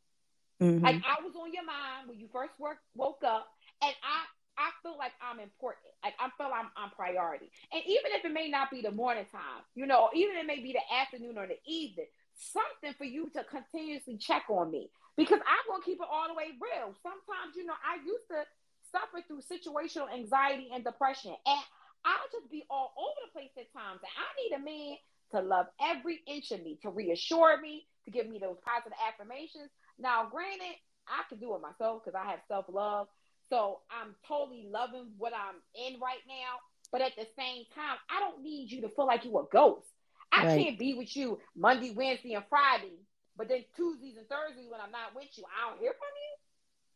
Mhm. 0.60 0.82
like 0.82 0.96
I 1.04 1.20
was 1.22 1.34
on 1.36 1.52
your 1.52 1.64
mind 1.64 2.08
when 2.08 2.18
you 2.18 2.28
first 2.32 2.58
work, 2.58 2.78
woke 2.94 3.22
up, 3.24 3.48
and 3.82 3.94
I 4.02 4.24
I 4.58 4.70
feel 4.82 4.96
like 4.98 5.12
I'm 5.20 5.40
important. 5.40 5.92
Like 6.04 6.14
I 6.20 6.30
feel 6.36 6.52
I'm 6.54 6.70
I'm 6.76 6.90
priority. 6.90 7.50
And 7.72 7.82
even 7.86 8.12
if 8.12 8.24
it 8.24 8.32
may 8.32 8.48
not 8.48 8.70
be 8.70 8.82
the 8.82 8.90
morning 8.90 9.26
time, 9.32 9.64
you 9.74 9.86
know, 9.86 10.10
even 10.14 10.36
it 10.36 10.46
may 10.46 10.60
be 10.60 10.72
the 10.72 10.94
afternoon 10.94 11.38
or 11.38 11.46
the 11.46 11.58
evening, 11.66 12.06
something 12.34 12.94
for 12.94 13.04
you 13.04 13.30
to 13.30 13.44
continuously 13.44 14.16
check 14.18 14.44
on 14.48 14.70
me 14.70 14.90
because 15.16 15.40
I'm 15.40 15.64
gonna 15.68 15.82
keep 15.84 16.00
it 16.00 16.08
all 16.10 16.28
the 16.28 16.34
way 16.34 16.52
real. 16.60 16.94
Sometimes, 17.02 17.56
you 17.56 17.64
know, 17.64 17.74
I 17.84 17.96
used 18.04 18.28
to 18.28 18.44
suffer 18.92 19.24
through 19.26 19.42
situational 19.42 20.12
anxiety 20.12 20.68
and 20.72 20.84
depression, 20.84 21.34
and 21.46 21.60
I'll 22.04 22.30
just 22.32 22.50
be 22.50 22.64
all 22.70 22.92
over 22.98 23.20
the 23.26 23.32
place 23.32 23.52
at 23.58 23.72
times. 23.72 24.00
And 24.02 24.12
I 24.14 24.28
need 24.40 24.52
a 24.56 24.62
man 24.62 24.96
to 25.32 25.40
love 25.40 25.66
every 25.80 26.20
inch 26.26 26.52
of 26.52 26.62
me, 26.62 26.78
to 26.82 26.90
reassure 26.90 27.60
me, 27.60 27.86
to 28.04 28.10
give 28.10 28.28
me 28.28 28.38
those 28.38 28.58
positive 28.64 28.98
affirmations. 29.08 29.70
Now, 29.98 30.28
granted, 30.30 30.76
I 31.08 31.22
can 31.28 31.38
do 31.38 31.54
it 31.54 31.62
myself 31.62 32.02
because 32.04 32.18
I 32.18 32.30
have 32.30 32.40
self 32.48 32.66
love. 32.68 33.08
So 33.50 33.80
I'm 33.90 34.14
totally 34.26 34.66
loving 34.70 35.12
what 35.18 35.32
I'm 35.34 35.56
in 35.74 36.00
right 36.00 36.22
now. 36.28 36.60
But 36.92 37.02
at 37.02 37.16
the 37.16 37.26
same 37.38 37.64
time, 37.74 37.96
I 38.10 38.20
don't 38.20 38.42
need 38.42 38.70
you 38.70 38.82
to 38.82 38.88
feel 38.90 39.06
like 39.06 39.24
you 39.24 39.38
a 39.38 39.44
ghost. 39.52 39.86
I 40.32 40.44
Right. 40.44 40.64
can't 40.64 40.78
be 40.78 40.94
with 40.94 41.14
you 41.16 41.40
Monday, 41.56 41.90
Wednesday, 41.90 42.34
and 42.34 42.44
Friday, 42.48 42.96
but 43.36 43.48
then 43.48 43.64
Tuesdays 43.76 44.16
and 44.16 44.28
Thursdays 44.28 44.68
when 44.70 44.80
I'm 44.80 44.90
not 44.90 45.14
with 45.14 45.28
you, 45.36 45.44
I 45.48 45.70
don't 45.70 45.80
hear 45.80 45.92
from 45.92 46.08
you. 46.16 46.32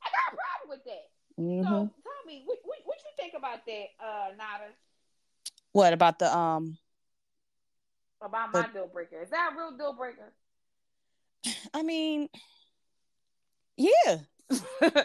I 0.02 0.08
got 0.10 0.32
a 0.32 0.36
problem 0.36 0.68
with 0.78 0.84
that. 0.84 1.08
Hmm 1.36 1.62
So 1.62 1.68
tell 1.68 2.22
me, 2.26 2.42
what, 2.44 2.58
what, 2.64 2.78
what 2.84 2.98
you 2.98 3.10
think 3.16 3.34
about 3.36 3.64
that, 3.66 3.86
uh, 4.00 4.28
Nada, 4.36 4.70
What 5.72 5.92
about 5.92 6.18
the 6.18 6.34
um? 6.36 6.78
about 8.20 8.52
my 8.52 8.68
deal 8.68 8.88
breaker? 8.92 9.22
Is 9.22 9.30
that 9.30 9.52
a 9.52 9.56
real 9.56 9.76
deal 9.76 9.92
breaker? 9.92 10.32
I 11.74 11.82
mean, 11.82 12.28
yeah. 13.76 14.18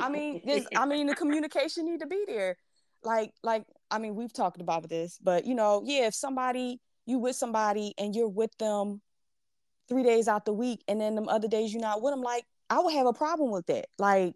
I 0.00 0.08
mean, 0.08 0.40
there's, 0.44 0.66
I 0.74 0.86
mean, 0.86 1.06
the 1.06 1.14
communication 1.14 1.84
need 1.86 2.00
to 2.00 2.06
be 2.06 2.24
there. 2.26 2.56
Like, 3.02 3.32
like, 3.42 3.64
I 3.90 3.98
mean, 3.98 4.14
we've 4.14 4.32
talked 4.32 4.60
about 4.60 4.88
this, 4.88 5.18
but 5.22 5.44
you 5.44 5.54
know, 5.54 5.82
yeah, 5.84 6.06
if 6.06 6.14
somebody 6.14 6.80
you 7.06 7.18
with 7.18 7.36
somebody 7.36 7.94
and 7.98 8.14
you're 8.14 8.28
with 8.28 8.56
them 8.58 9.02
three 9.88 10.02
days 10.02 10.26
out 10.26 10.46
the 10.46 10.52
week, 10.52 10.82
and 10.88 11.00
then 11.00 11.14
them 11.14 11.28
other 11.28 11.48
days 11.48 11.72
you're 11.72 11.82
not 11.82 12.00
with 12.02 12.12
them, 12.12 12.22
like, 12.22 12.44
I 12.70 12.80
would 12.80 12.94
have 12.94 13.06
a 13.06 13.12
problem 13.12 13.50
with 13.50 13.66
that. 13.66 13.86
Like, 13.98 14.34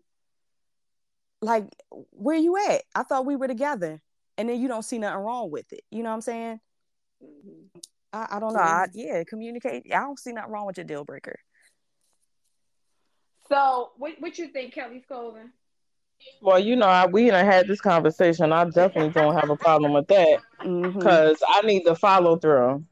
like, 1.41 1.65
where 2.11 2.37
you 2.37 2.57
at? 2.69 2.83
I 2.95 3.03
thought 3.03 3.27
we 3.27 3.37
were 3.37 3.49
together, 3.49 4.01
and 4.37 4.49
then 4.49 4.61
you 4.61 4.69
don't 4.69 4.85
see 4.85 4.99
nothing 4.99 5.21
wrong 5.21 5.51
with 5.51 5.73
it. 5.73 5.83
You 5.91 6.03
know 6.03 6.11
what 6.11 6.17
I'm 6.17 6.21
saying? 6.23 6.61
Mhm. 7.23 7.83
I, 8.13 8.27
I 8.33 8.41
don't 8.41 8.55
know. 8.55 8.61
I, 8.61 8.87
yeah, 8.95 9.23
communicate. 9.25 9.87
I 9.93 10.01
don't 10.01 10.19
see 10.19 10.33
nothing 10.33 10.51
wrong 10.51 10.67
with 10.67 10.79
your 10.79 10.85
deal 10.85 11.05
breaker. 11.05 11.39
So, 13.49 13.91
what, 13.97 14.15
what 14.19 14.39
you 14.39 14.49
think, 14.49 14.75
Kelly's 14.75 15.05
Clothing? 15.07 15.51
Well, 16.41 16.59
you 16.59 16.77
know, 16.77 16.87
I, 16.87 17.07
we 17.07 17.31
done 17.31 17.45
had 17.47 17.67
this 17.67 17.81
conversation. 17.81 18.53
I 18.53 18.65
definitely 18.65 19.11
don't 19.11 19.35
have 19.35 19.51
a 19.51 19.57
problem 19.57 19.93
with 19.93 20.09
that 20.09 20.41
Mhm. 20.61 20.95
because 20.95 21.43
I 21.47 21.63
need 21.63 21.85
to 21.85 21.95
follow 21.95 22.37
through. 22.37 22.85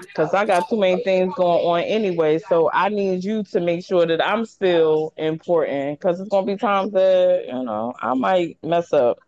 Because 0.00 0.34
I 0.34 0.44
got 0.44 0.68
too 0.68 0.78
many 0.78 1.02
things 1.02 1.34
going 1.36 1.64
on 1.64 1.80
anyway. 1.80 2.38
So 2.38 2.70
I 2.72 2.88
need 2.88 3.24
you 3.24 3.42
to 3.44 3.60
make 3.60 3.84
sure 3.84 4.06
that 4.06 4.24
I'm 4.24 4.44
still 4.44 5.12
important 5.16 5.98
because 5.98 6.20
it's 6.20 6.28
going 6.28 6.46
to 6.46 6.52
be 6.52 6.58
times 6.58 6.92
that, 6.92 7.44
you 7.46 7.62
know, 7.64 7.94
I 8.00 8.14
might 8.14 8.58
mess 8.62 8.92
up. 8.92 9.18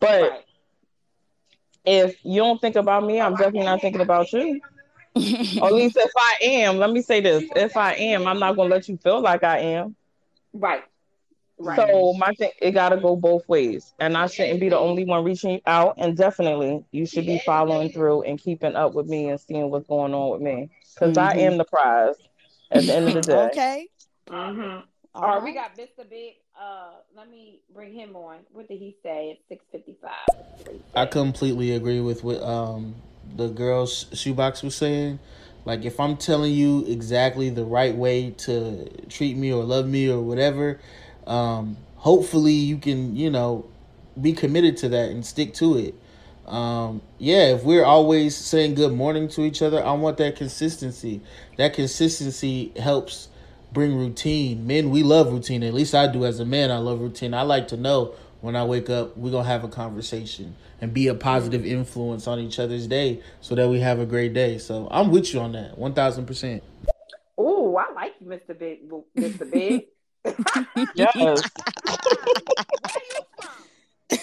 But 0.00 0.44
if 1.84 2.16
you 2.24 2.40
don't 2.40 2.60
think 2.60 2.76
about 2.76 3.04
me, 3.04 3.20
I'm 3.20 3.36
definitely 3.36 3.64
not 3.64 3.80
thinking 3.80 4.00
about 4.00 4.32
you. 4.32 4.60
Or 5.62 5.68
at 5.68 5.72
least 5.74 5.96
if 5.96 6.10
I 6.14 6.36
am, 6.42 6.76
let 6.76 6.90
me 6.90 7.00
say 7.00 7.22
this 7.22 7.42
if 7.56 7.74
I 7.74 7.94
am, 7.94 8.26
I'm 8.26 8.38
not 8.38 8.54
going 8.54 8.68
to 8.68 8.74
let 8.74 8.86
you 8.86 8.98
feel 8.98 9.22
like 9.22 9.42
I 9.42 9.60
am. 9.60 9.96
Right. 10.52 10.82
Right. 11.58 11.80
So 11.80 12.12
my 12.14 12.32
thing, 12.34 12.50
it 12.60 12.72
gotta 12.72 12.96
go 12.98 13.16
both 13.16 13.48
ways, 13.48 13.94
and 13.98 14.16
I 14.16 14.26
shouldn't 14.26 14.60
be 14.60 14.68
the 14.68 14.78
only 14.78 15.04
one 15.04 15.24
reaching 15.24 15.60
out. 15.66 15.94
And 15.96 16.16
definitely, 16.16 16.84
you 16.92 17.06
should 17.06 17.26
be 17.26 17.38
following 17.38 17.90
through 17.90 18.22
and 18.22 18.38
keeping 18.38 18.76
up 18.76 18.92
with 18.94 19.06
me 19.06 19.30
and 19.30 19.40
seeing 19.40 19.70
what's 19.70 19.86
going 19.88 20.12
on 20.12 20.32
with 20.32 20.42
me, 20.42 20.68
because 20.94 21.16
I 21.16 21.34
Mhm. 21.34 21.40
am 21.40 21.58
the 21.58 21.64
prize 21.64 22.16
at 22.70 22.86
the 22.86 22.94
end 22.94 23.08
of 23.08 23.14
the 23.14 23.22
day. 23.22 23.46
okay. 23.46 23.88
Mm-hmm. 24.28 24.80
All 25.14 25.22
All 25.22 25.36
right, 25.36 25.44
we 25.44 25.54
got 25.54 25.76
Mr. 25.78 26.08
Big. 26.08 26.34
Uh, 26.60 26.90
let 27.16 27.30
me 27.30 27.60
bring 27.74 27.94
him 27.94 28.14
on. 28.16 28.38
What 28.52 28.68
did 28.68 28.78
he 28.78 28.96
say? 29.02 29.30
It's 29.30 29.48
six 29.48 29.64
fifty-five. 29.72 30.80
I 30.94 31.06
completely 31.06 31.72
agree 31.72 32.00
with 32.00 32.22
what 32.22 32.42
um 32.42 32.96
the 33.36 33.48
girl's 33.48 34.06
shoebox 34.12 34.62
was 34.62 34.74
saying. 34.74 35.18
Like 35.64 35.84
if 35.84 35.98
I'm 35.98 36.16
telling 36.16 36.52
you 36.54 36.84
exactly 36.86 37.50
the 37.50 37.64
right 37.64 37.94
way 37.94 38.30
to 38.38 38.88
treat 39.08 39.36
me 39.36 39.52
or 39.52 39.64
love 39.64 39.86
me 39.86 40.10
or 40.10 40.20
whatever, 40.20 40.80
um, 41.26 41.76
hopefully 41.96 42.52
you 42.52 42.78
can, 42.78 43.16
you 43.16 43.30
know, 43.30 43.66
be 44.20 44.32
committed 44.32 44.76
to 44.78 44.88
that 44.90 45.10
and 45.10 45.24
stick 45.24 45.54
to 45.54 45.76
it. 45.76 45.94
Um, 46.46 47.02
yeah, 47.18 47.54
if 47.54 47.64
we're 47.64 47.84
always 47.84 48.36
saying 48.36 48.74
good 48.74 48.92
morning 48.92 49.28
to 49.30 49.42
each 49.42 49.62
other, 49.62 49.84
I 49.84 49.92
want 49.92 50.16
that 50.18 50.36
consistency. 50.36 51.20
That 51.56 51.74
consistency 51.74 52.72
helps 52.76 53.28
bring 53.72 53.96
routine. 53.96 54.66
Men, 54.66 54.90
we 54.90 55.02
love 55.02 55.32
routine. 55.32 55.62
At 55.62 55.74
least 55.74 55.94
I 55.94 56.06
do 56.06 56.24
as 56.24 56.38
a 56.38 56.44
man. 56.44 56.70
I 56.70 56.78
love 56.78 57.00
routine. 57.00 57.34
I 57.34 57.42
like 57.42 57.68
to 57.68 57.76
know 57.76 58.14
when 58.40 58.54
I 58.54 58.64
wake 58.64 58.88
up, 58.88 59.16
we're 59.16 59.32
gonna 59.32 59.48
have 59.48 59.64
a 59.64 59.68
conversation 59.68 60.54
and 60.80 60.94
be 60.94 61.08
a 61.08 61.14
positive 61.14 61.66
influence 61.66 62.28
on 62.28 62.38
each 62.38 62.58
other's 62.58 62.86
day 62.86 63.22
so 63.40 63.54
that 63.54 63.68
we 63.68 63.80
have 63.80 63.98
a 63.98 64.06
great 64.06 64.32
day. 64.32 64.58
So 64.58 64.86
I'm 64.90 65.10
with 65.10 65.34
you 65.34 65.40
on 65.40 65.52
that, 65.52 65.76
one 65.76 65.94
thousand 65.94 66.26
percent. 66.26 66.62
Oh, 67.36 67.76
I 67.76 67.92
like 67.92 68.14
you, 68.20 68.26
Mr. 68.28 68.56
Big. 68.56 68.88
Mr. 69.16 69.50
Big. 69.50 69.86
Yes, 70.94 71.14
Where 71.14 71.34
you 73.10 73.22
from? 73.36 73.64
do 74.08 74.16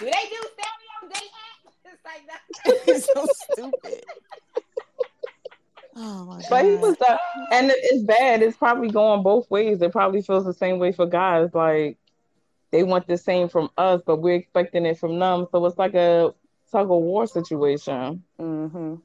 they 0.00 0.26
do 0.30 0.40
stereo 0.52 0.98
date 1.12 1.32
act? 1.44 1.74
It's 1.84 2.04
like 2.04 2.24
that. 2.28 2.40
It's 2.88 3.06
so 3.12 3.26
stupid. 3.26 4.04
Oh 5.98 6.24
my 6.26 6.34
god. 6.36 6.46
but 6.50 6.64
he 6.64 6.74
was 6.76 6.96
the, 6.98 7.18
and 7.52 7.70
it's 7.74 8.02
bad. 8.04 8.42
It's 8.42 8.56
probably 8.56 8.90
going 8.90 9.22
both 9.22 9.50
ways. 9.50 9.80
It 9.80 9.92
probably 9.92 10.20
feels 10.22 10.44
the 10.44 10.52
same 10.52 10.78
way 10.78 10.92
for 10.92 11.06
guys. 11.06 11.50
Like 11.54 11.96
they 12.70 12.82
want 12.82 13.06
the 13.06 13.16
same 13.16 13.48
from 13.48 13.70
us, 13.78 14.02
but 14.04 14.16
we're 14.16 14.34
expecting 14.34 14.84
it 14.84 14.98
from 14.98 15.18
them. 15.18 15.46
So 15.50 15.64
it's 15.64 15.78
like 15.78 15.94
a 15.94 16.34
tug 16.70 16.90
of 16.90 17.02
war 17.02 17.26
situation. 17.26 18.22
hmm 18.38 18.96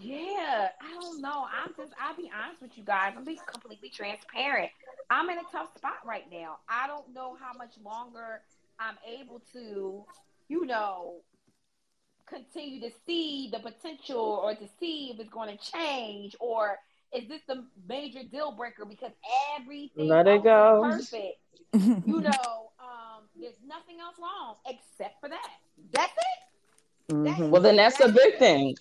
Yeah, 0.00 0.68
I 0.80 1.00
don't 1.00 1.20
know. 1.20 1.46
I'm 1.50 1.72
just, 1.76 1.92
I'll 2.00 2.16
be 2.16 2.30
honest 2.34 2.62
with 2.62 2.76
you 2.76 2.84
guys. 2.84 3.14
I'm 3.16 3.24
being 3.24 3.38
completely 3.46 3.88
transparent. 3.90 4.70
I'm 5.10 5.28
in 5.30 5.38
a 5.38 5.42
tough 5.50 5.74
spot 5.76 5.98
right 6.06 6.24
now. 6.30 6.58
I 6.68 6.86
don't 6.86 7.12
know 7.12 7.36
how 7.40 7.56
much 7.56 7.72
longer 7.82 8.42
I'm 8.78 8.96
able 9.06 9.42
to, 9.52 10.04
you 10.48 10.66
know, 10.66 11.16
continue 12.28 12.80
to 12.80 12.90
see 13.06 13.48
the 13.52 13.58
potential 13.58 14.40
or 14.44 14.54
to 14.54 14.68
see 14.78 15.10
if 15.12 15.20
it's 15.20 15.30
going 15.30 15.56
to 15.56 15.72
change 15.72 16.36
or 16.40 16.78
is 17.12 17.26
this 17.26 17.40
the 17.48 17.64
major 17.88 18.20
deal 18.30 18.52
breaker 18.52 18.84
because 18.84 19.12
everything 19.56 20.08
Let 20.08 20.28
it 20.28 20.42
go. 20.42 20.82
perfect. 20.84 21.38
You 22.06 22.20
know, 22.22 22.70
um, 22.80 23.28
there's 23.38 23.60
nothing 23.66 24.00
else 24.00 24.16
wrong 24.18 24.56
except 24.66 25.20
for 25.20 25.28
that. 25.28 25.50
That's 25.92 26.12
it. 26.12 27.14
Mhm. 27.14 27.50
Well, 27.50 27.60
then 27.60 27.76
that's 27.76 28.00
a 28.00 28.08
big 28.08 28.38
thing. 28.38 28.74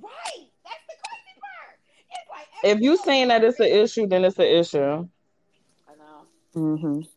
Right. 0.00 0.46
That's 0.64 0.84
the 0.86 0.96
crazy 1.02 1.34
part. 1.38 1.78
It's 2.10 2.30
like 2.30 2.46
If 2.62 2.80
you 2.80 2.92
everything 2.92 3.04
saying 3.04 3.28
that 3.28 3.44
it's 3.44 3.60
an 3.60 3.66
issue, 3.66 4.06
then 4.06 4.24
it's 4.24 4.38
an 4.38 4.46
issue. 4.46 4.78
I 5.88 5.94
know. 5.96 6.26
Mhm. 6.54 7.08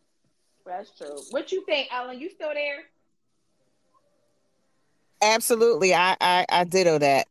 That's 0.66 0.98
true. 0.98 1.18
What 1.32 1.52
you 1.52 1.66
think, 1.66 1.90
Ellen? 1.92 2.20
You 2.20 2.30
still 2.30 2.54
there? 2.54 2.84
Absolutely. 5.22 5.94
I, 5.94 6.16
I, 6.20 6.46
I 6.50 6.64
ditto 6.66 6.98
that. 7.00 7.28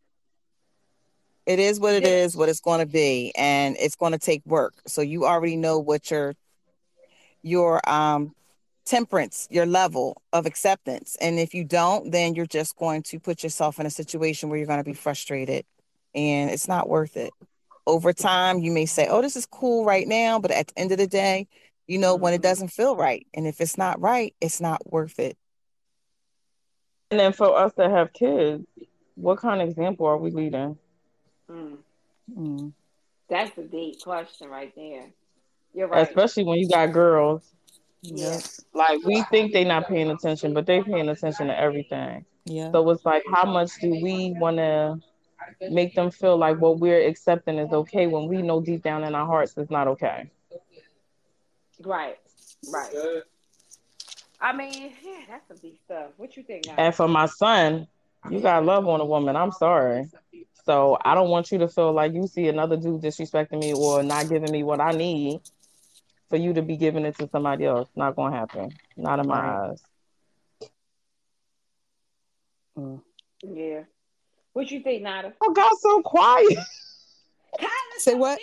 It 1.45 1.59
is 1.59 1.81
what 1.81 1.95
it 1.95 2.07
is, 2.07 2.37
what 2.37 2.49
it's 2.49 2.61
going 2.61 2.81
to 2.81 2.87
be, 2.87 3.33
and 3.37 3.77
it's 3.79 3.97
going 3.97 4.13
to 4.13 4.19
take 4.19 4.43
work. 4.47 4.75
So 4.87 5.03
you 5.03 5.27
already 5.27 5.57
know 5.57 5.79
what 5.79 6.11
your 6.11 6.35
your 7.43 7.87
um 7.89 8.35
temperance, 8.85 9.49
your 9.51 9.67
level 9.67 10.23
of 10.33 10.47
acceptance. 10.47 11.17
And 11.21 11.39
if 11.39 11.55
you 11.55 11.65
don't, 11.65 12.11
then 12.13 12.35
you're 12.35 12.47
just 12.47 12.77
going 12.77 13.03
to 13.05 13.19
put 13.19 13.43
yourself 13.43 13.81
in 13.81 13.87
a 13.87 13.91
situation 13.91 14.49
where 14.49 14.59
you're 14.59 14.67
going 14.67 14.81
to 14.81 14.85
be 14.85 14.95
frustrated 14.95 15.65
and 16.15 16.51
it's 16.51 16.69
not 16.69 16.89
worth 16.89 17.17
it. 17.17 17.33
Over 17.87 18.13
time, 18.13 18.61
you 18.61 18.71
may 18.71 18.87
say, 18.87 19.09
"Oh, 19.09 19.21
this 19.23 19.37
is 19.37 19.47
cool 19.47 19.85
right 19.85 20.07
now," 20.07 20.39
but 20.39 20.51
at 20.51 20.69
the 20.69 20.79
end 20.79 20.93
of 20.93 20.99
the 20.99 21.07
day, 21.07 21.49
you 21.89 21.99
know 21.99 22.15
when 22.15 22.33
it 22.33 22.39
Mhm. 22.39 22.43
doesn't 22.43 22.69
feel 22.69 22.95
right. 22.97 23.27
And 23.35 23.47
if 23.47 23.61
it's 23.61 23.77
not 23.77 24.01
right, 24.01 24.35
it's 24.41 24.61
not 24.61 24.81
worth 24.91 25.19
it. 25.19 25.37
And 27.11 27.21
then 27.21 27.33
for 27.33 27.57
us 27.59 27.73
to 27.75 27.91
have 27.91 28.13
kids, 28.13 28.65
what 29.17 29.39
kind 29.39 29.61
of 29.61 29.69
example 29.69 30.07
are 30.07 30.17
we 30.17 30.31
leading? 30.31 30.79
Mm. 31.51 31.79
Mm. 32.35 32.73
That's 33.29 33.57
a 33.59 33.63
deep 33.63 34.01
question 34.03 34.49
right 34.49 34.73
there. 34.75 35.13
You're 35.75 35.89
right. 35.89 36.07
Especially 36.09 36.45
when 36.45 36.59
you 36.59 36.69
got 36.69 36.93
girls. 36.93 37.43
yeah. 38.03 38.39
Like 38.75 39.03
we 39.05 39.23
think 39.31 39.53
they're 39.53 39.65
not 39.65 39.89
paying 39.89 40.11
attention, 40.11 40.55
but 40.55 40.67
they're 40.67 40.85
paying 40.85 41.09
attention 41.09 41.49
to 41.49 41.59
everything. 41.59 42.25
Yeah. 42.47 42.73
So 42.73 42.89
it's 42.91 43.05
like, 43.05 43.23
how 43.33 43.45
much 43.45 43.71
do 43.81 43.91
we 43.91 44.33
want 44.39 44.57
to 44.57 44.99
make 45.71 45.95
them 45.95 46.11
feel 46.11 46.37
like 46.37 46.61
what 46.61 46.79
we're 46.79 47.07
accepting 47.07 47.59
is 47.59 47.73
okay 47.73 48.07
when 48.07 48.29
we 48.29 48.43
know 48.43 48.61
deep 48.61 48.83
down 48.83 49.05
in 49.05 49.15
our 49.15 49.27
hearts 49.27 49.55
it's 49.57 49.71
not 49.71 49.89
okay? 49.89 50.31
Right. 51.85 52.19
Right. 52.73 53.23
I 54.41 54.53
mean, 54.53 54.93
yeah, 55.05 55.21
that's 55.29 55.49
some 55.49 55.57
deep 55.59 55.79
stuff. 55.85 56.11
What 56.17 56.37
you 56.37 56.43
think 56.43 56.67
now? 56.67 56.75
And 56.79 56.95
for 56.95 57.09
my 57.09 57.27
son, 57.27 57.87
you 58.31 58.41
got 58.41 58.65
love 58.65 58.87
on 58.89 59.01
a 59.01 59.05
woman. 59.05 59.37
I'm 59.37 59.53
sorry. 59.53 60.09
So 60.65 60.99
I 61.05 61.15
don't 61.15 61.31
want 61.31 61.51
you 61.53 61.59
to 61.59 61.69
feel 61.69 61.93
like 61.93 62.13
you 62.13 62.27
see 62.27 62.49
another 62.49 62.77
dude 62.77 63.03
disrespecting 63.03 63.59
me 63.61 63.73
or 63.73 64.03
not 64.03 64.29
giving 64.29 64.51
me 64.53 64.63
what 64.63 64.81
I 64.81 64.93
need 64.93 65.41
for 66.29 66.37
you 66.37 66.53
to 66.55 66.63
be 66.63 66.77
giving 66.77 67.05
it 67.05 67.17
to 67.19 67.29
somebody 67.29 67.65
else. 67.65 67.89
Not 67.97 68.17
gonna 68.17 68.37
happen. 68.37 68.71
Not 68.97 69.21
in 69.21 69.27
my 69.29 69.41
Right. 69.41 69.59
eyes. 69.71 69.83
Mm. 72.79 73.03
Yeah. 73.43 73.83
What 74.53 74.71
you 74.71 74.81
think, 74.81 75.03
Nada? 75.03 75.33
I 75.43 75.53
got 75.55 75.73
so 75.79 76.03
quiet. 76.03 76.59
Say 77.99 78.15
what? 78.15 78.39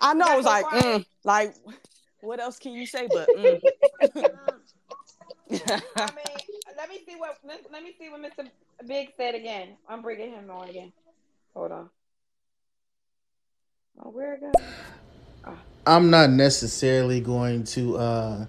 I 0.00 0.14
know. 0.14 0.26
Got 0.26 0.30
I 0.30 0.36
was 0.36 0.44
so 0.44 0.50
like, 0.50 0.66
mm, 0.66 1.06
like, 1.24 1.54
what 2.20 2.40
else 2.40 2.58
can 2.58 2.72
you 2.72 2.86
say? 2.86 3.08
But 3.10 3.28
mm. 3.28 3.62
I 4.12 4.20
mean, 5.50 6.24
let 6.76 6.88
me 6.88 7.00
see 7.06 7.16
what 7.16 7.38
let, 7.46 7.60
let 7.72 7.82
me 7.82 7.94
see 7.98 8.08
what 8.08 8.20
Mr. 8.20 8.48
Big 8.86 9.12
said 9.16 9.34
again. 9.34 9.76
I'm 9.88 10.02
bringing 10.02 10.30
him 10.30 10.50
on 10.50 10.68
again. 10.68 10.92
Hold 11.54 11.72
on. 11.72 11.90
Oh, 14.02 14.10
where 14.10 14.34
it 14.34 14.40
go? 14.40 14.52
Oh. 15.46 15.58
I'm 15.86 16.10
not 16.10 16.30
necessarily 16.30 17.20
going 17.20 17.64
to 17.64 17.96
uh 17.96 18.46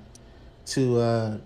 to 0.67 0.99
uh 0.99 1.37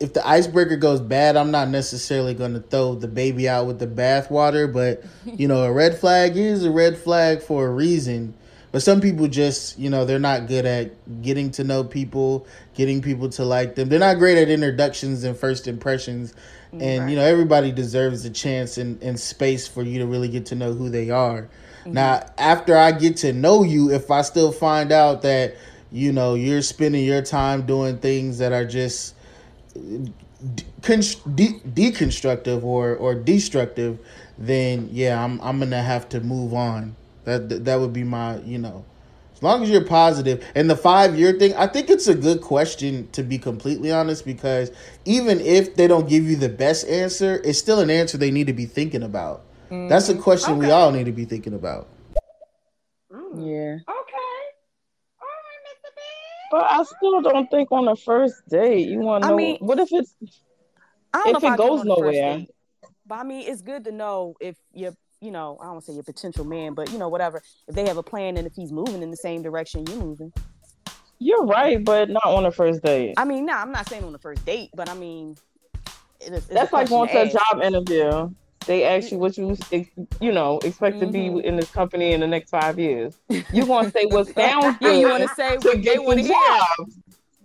if 0.00 0.14
the 0.14 0.26
icebreaker 0.26 0.76
goes 0.76 1.00
bad, 1.00 1.36
I'm 1.36 1.50
not 1.50 1.68
necessarily 1.68 2.32
going 2.32 2.54
to 2.54 2.60
throw 2.60 2.94
the 2.94 3.06
baby 3.06 3.48
out 3.48 3.66
with 3.66 3.78
the 3.78 3.86
bathwater, 3.86 4.72
but 4.72 5.04
you 5.38 5.46
know, 5.46 5.62
a 5.62 5.70
red 5.70 5.98
flag 5.98 6.38
is 6.38 6.64
a 6.64 6.70
red 6.70 6.96
flag 6.96 7.42
for 7.42 7.66
a 7.66 7.70
reason. 7.70 8.34
But 8.72 8.82
some 8.82 9.00
people 9.00 9.26
just, 9.26 9.78
you 9.78 9.90
know, 9.90 10.04
they're 10.04 10.18
not 10.18 10.46
good 10.46 10.64
at 10.64 11.22
getting 11.22 11.50
to 11.52 11.64
know 11.64 11.84
people, 11.84 12.46
getting 12.74 13.02
people 13.02 13.28
to 13.30 13.44
like 13.44 13.74
them. 13.74 13.88
They're 13.88 13.98
not 13.98 14.18
great 14.18 14.38
at 14.38 14.48
introductions 14.48 15.24
and 15.24 15.36
first 15.36 15.66
impressions. 15.66 16.34
And, 16.72 17.02
right. 17.02 17.10
you 17.10 17.16
know, 17.16 17.24
everybody 17.24 17.72
deserves 17.72 18.24
a 18.24 18.30
chance 18.30 18.78
and, 18.78 19.02
and 19.02 19.18
space 19.18 19.66
for 19.66 19.82
you 19.82 19.98
to 19.98 20.06
really 20.06 20.28
get 20.28 20.46
to 20.46 20.54
know 20.54 20.72
who 20.72 20.88
they 20.88 21.10
are. 21.10 21.48
Mm-hmm. 21.80 21.94
Now, 21.94 22.24
after 22.38 22.76
I 22.76 22.92
get 22.92 23.16
to 23.18 23.32
know 23.32 23.64
you, 23.64 23.90
if 23.90 24.08
I 24.08 24.22
still 24.22 24.52
find 24.52 24.92
out 24.92 25.22
that, 25.22 25.56
you 25.90 26.12
know, 26.12 26.34
you're 26.34 26.62
spending 26.62 27.04
your 27.04 27.22
time 27.22 27.66
doing 27.66 27.98
things 27.98 28.38
that 28.38 28.52
are 28.52 28.64
just 28.64 29.16
de- 30.82 31.60
deconstructive 31.68 32.62
or, 32.62 32.96
or 32.96 33.14
destructive, 33.14 33.98
then 34.38 34.88
yeah, 34.90 35.22
I'm 35.22 35.40
I'm 35.40 35.58
gonna 35.58 35.82
have 35.82 36.08
to 36.10 36.20
move 36.20 36.54
on. 36.54 36.96
That 37.24 37.64
that 37.64 37.80
would 37.80 37.92
be 37.92 38.04
my, 38.04 38.38
you 38.40 38.58
know, 38.58 38.84
as 39.34 39.42
long 39.42 39.62
as 39.62 39.70
you're 39.70 39.84
positive. 39.84 40.44
And 40.54 40.68
the 40.68 40.76
five 40.76 41.18
year 41.18 41.32
thing, 41.32 41.54
I 41.54 41.66
think 41.66 41.90
it's 41.90 42.08
a 42.08 42.14
good 42.14 42.40
question 42.40 43.08
to 43.12 43.22
be 43.22 43.38
completely 43.38 43.92
honest, 43.92 44.24
because 44.24 44.70
even 45.04 45.40
if 45.40 45.76
they 45.76 45.86
don't 45.86 46.08
give 46.08 46.24
you 46.24 46.36
the 46.36 46.48
best 46.48 46.88
answer, 46.88 47.40
it's 47.44 47.58
still 47.58 47.80
an 47.80 47.90
answer 47.90 48.18
they 48.18 48.30
need 48.30 48.46
to 48.46 48.52
be 48.52 48.66
thinking 48.66 49.02
about. 49.02 49.42
Mm-hmm. 49.70 49.88
That's 49.88 50.08
a 50.08 50.14
question 50.14 50.54
okay. 50.54 50.66
we 50.66 50.70
all 50.70 50.90
need 50.90 51.04
to 51.04 51.12
be 51.12 51.24
thinking 51.24 51.54
about. 51.54 51.88
Mm. 53.12 53.46
Yeah. 53.46 53.92
But 56.50 56.66
I 56.70 56.82
still 56.82 57.22
don't 57.22 57.48
think 57.50 57.70
on 57.70 57.84
the 57.84 57.96
first 57.96 58.46
date 58.48 58.88
you 58.88 58.98
want 58.98 59.22
to 59.22 59.30
know. 59.30 59.36
Mean, 59.36 59.58
what 59.60 59.78
if 59.78 59.88
it's 59.92 60.14
if, 60.22 61.36
if 61.36 61.44
it 61.44 61.56
goes 61.56 61.84
nowhere? 61.84 62.44
But 63.06 63.14
I 63.14 63.22
mean, 63.24 63.44
it's 63.46 63.62
good 63.62 63.84
to 63.84 63.92
know 63.92 64.34
if 64.40 64.56
you're 64.72 64.94
you 65.20 65.30
know, 65.30 65.58
I 65.60 65.66
don't 65.66 65.84
say 65.84 65.92
your 65.92 66.02
potential 66.02 66.44
man, 66.44 66.74
but 66.74 66.90
you 66.90 66.98
know, 66.98 67.08
whatever. 67.08 67.42
If 67.68 67.74
they 67.74 67.86
have 67.86 67.98
a 67.98 68.02
plan 68.02 68.36
and 68.36 68.46
if 68.46 68.54
he's 68.54 68.72
moving 68.72 69.02
in 69.02 69.10
the 69.10 69.16
same 69.16 69.42
direction 69.42 69.84
you're 69.86 69.96
moving. 69.96 70.32
You're 71.18 71.44
right, 71.44 71.84
but 71.84 72.08
not 72.08 72.24
on 72.24 72.44
the 72.44 72.50
first 72.50 72.82
date. 72.82 73.14
I 73.18 73.24
mean, 73.26 73.44
no, 73.44 73.52
nah, 73.52 73.60
I'm 73.60 73.72
not 73.72 73.88
saying 73.88 74.04
on 74.04 74.12
the 74.12 74.18
first 74.18 74.44
date, 74.46 74.70
but 74.74 74.88
I 74.88 74.94
mean, 74.94 75.36
it's, 76.20 76.46
that's 76.46 76.72
like 76.72 76.88
going 76.88 77.10
to 77.10 77.22
a 77.22 77.28
job 77.30 77.62
interview. 77.62 78.30
They 78.66 78.84
ask 78.84 79.10
you 79.10 79.18
what 79.18 79.38
you, 79.38 79.56
you 80.20 80.32
know, 80.32 80.58
expect 80.58 80.96
mm-hmm. 80.96 81.06
to 81.06 81.12
be 81.12 81.18
mm-hmm. 81.20 81.38
in 81.40 81.56
this 81.56 81.70
company 81.70 82.12
in 82.12 82.20
the 82.20 82.26
next 82.26 82.50
five 82.50 82.78
years. 82.78 83.16
You 83.52 83.64
want 83.66 83.86
to 83.86 83.92
say 83.92 84.04
what 84.06 84.28
sounds 84.34 84.76
good. 84.78 85.00
you 85.00 85.08
want 85.08 85.22
to 85.22 85.34
say 85.34 85.56
what 85.56 85.82
they 85.82 85.98
want 85.98 86.18
to 86.18 86.24
hear. 86.24 86.86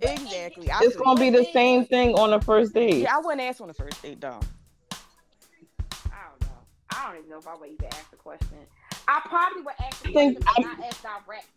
Exactly. 0.02 0.70
I 0.70 0.80
it's 0.82 0.96
gonna 0.96 1.20
be 1.20 1.30
the 1.30 1.46
same 1.54 1.86
thing 1.86 2.16
on 2.16 2.32
the 2.32 2.42
first 2.42 2.74
date. 2.74 2.98
Yeah, 2.98 3.16
I 3.16 3.20
wouldn't 3.20 3.42
ask 3.42 3.62
on 3.62 3.68
the 3.68 3.74
first 3.74 4.02
date 4.02 4.20
though. 4.20 4.40
I 4.92 6.18
don't 6.30 6.42
know. 6.42 6.48
I 6.92 7.08
don't 7.08 7.18
even 7.20 7.30
know 7.30 7.38
if 7.38 7.48
I 7.48 7.56
would 7.56 7.70
even 7.70 7.86
ask 7.86 8.12
the 8.12 8.18
question. 8.18 8.58
I 9.08 9.22
probably 9.26 9.62
would 9.62 9.74
ask 9.80 10.04
the 10.04 10.12
question, 10.12 10.38
but 10.40 10.64
not 10.64 10.84
ask 10.84 11.02
direct. 11.02 11.48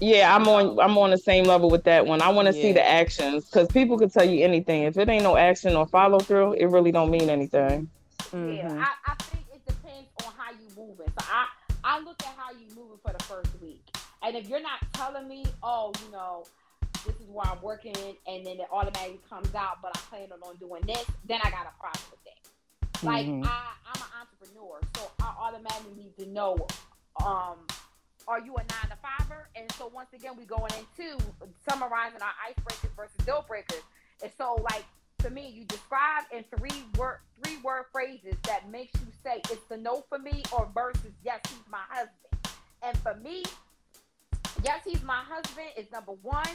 Yeah, 0.00 0.34
I'm 0.34 0.46
on. 0.46 0.78
I'm 0.78 0.96
on 0.98 1.10
the 1.10 1.18
same 1.18 1.44
level 1.44 1.70
with 1.70 1.84
that 1.84 2.06
one. 2.06 2.22
I 2.22 2.28
want 2.28 2.48
to 2.48 2.54
yeah. 2.54 2.62
see 2.62 2.72
the 2.72 2.86
actions 2.86 3.46
because 3.46 3.66
people 3.68 3.98
could 3.98 4.12
tell 4.12 4.28
you 4.28 4.44
anything. 4.44 4.82
If 4.82 4.96
it 4.96 5.08
ain't 5.08 5.24
no 5.24 5.36
action 5.36 5.74
or 5.74 5.86
follow 5.86 6.20
through, 6.20 6.52
it 6.52 6.66
really 6.66 6.92
don't 6.92 7.10
mean 7.10 7.30
anything. 7.30 7.90
Mm-hmm. 8.32 8.52
Yeah, 8.52 8.84
I, 8.84 9.12
I 9.12 9.14
think 9.24 9.44
it 9.54 9.64
depends 9.66 10.08
on 10.26 10.32
how 10.36 10.52
you 10.52 10.68
moving. 10.76 11.06
So 11.18 11.26
I 11.30 11.46
I 11.84 12.00
look 12.00 12.20
at 12.22 12.34
how 12.36 12.52
you 12.52 12.66
moving 12.76 12.98
for 13.02 13.12
the 13.16 13.24
first 13.24 13.50
week, 13.62 13.84
and 14.22 14.36
if 14.36 14.48
you're 14.48 14.62
not 14.62 14.80
telling 14.92 15.28
me, 15.28 15.44
oh, 15.62 15.92
you 16.04 16.12
know, 16.12 16.44
this 17.06 17.14
is 17.16 17.28
where 17.30 17.46
I'm 17.46 17.62
working, 17.62 17.94
and 18.26 18.44
then 18.44 18.60
it 18.60 18.66
automatically 18.70 19.20
comes 19.28 19.54
out, 19.54 19.78
but 19.80 19.96
I'm 19.96 20.02
planning 20.10 20.32
on 20.42 20.56
doing 20.56 20.82
this, 20.86 21.04
then 21.26 21.40
I 21.42 21.50
got 21.50 21.66
a 21.66 21.80
problem 21.80 22.04
with 22.10 22.24
that. 22.24 23.04
Like 23.06 23.26
mm-hmm. 23.26 23.44
I, 23.44 23.72
I'm 23.86 24.02
an 24.02 24.08
entrepreneur, 24.20 24.80
so 24.96 25.10
I 25.20 25.34
automatically 25.40 25.94
need 25.96 26.16
to 26.18 26.26
know, 26.30 26.66
um, 27.24 27.58
are 28.26 28.40
you 28.40 28.54
a 28.56 28.58
nine 28.58 28.90
to 28.90 28.96
fiver? 29.00 29.48
And 29.56 29.70
so 29.72 29.90
once 29.94 30.08
again, 30.12 30.32
we 30.36 30.44
going 30.44 30.72
into 30.74 31.16
summarizing 31.68 32.20
our 32.20 32.34
icebreakers 32.44 32.94
versus 32.96 33.16
deal 33.24 33.44
breakers. 33.46 33.82
And 34.22 34.32
so 34.36 34.58
like 34.70 34.84
to 35.18 35.30
me, 35.30 35.48
you 35.48 35.64
describe 35.64 36.24
in 36.32 36.44
three 36.56 36.84
word 36.96 37.18
three 37.42 37.58
word 37.58 37.84
phrases 37.92 38.34
that 38.44 38.68
makes 38.70 38.92
you 39.00 39.06
say 39.24 39.40
it's 39.50 39.64
the 39.68 39.76
no 39.76 40.04
for 40.08 40.18
me 40.18 40.42
or 40.52 40.68
versus 40.74 41.12
yes, 41.24 41.40
he's 41.48 41.58
my 41.70 41.82
husband. 41.88 42.14
And 42.82 42.96
for 42.98 43.14
me, 43.16 43.42
yes, 44.64 44.80
he's 44.84 45.02
my 45.02 45.22
husband 45.28 45.68
is 45.76 45.90
number 45.92 46.12
one, 46.22 46.46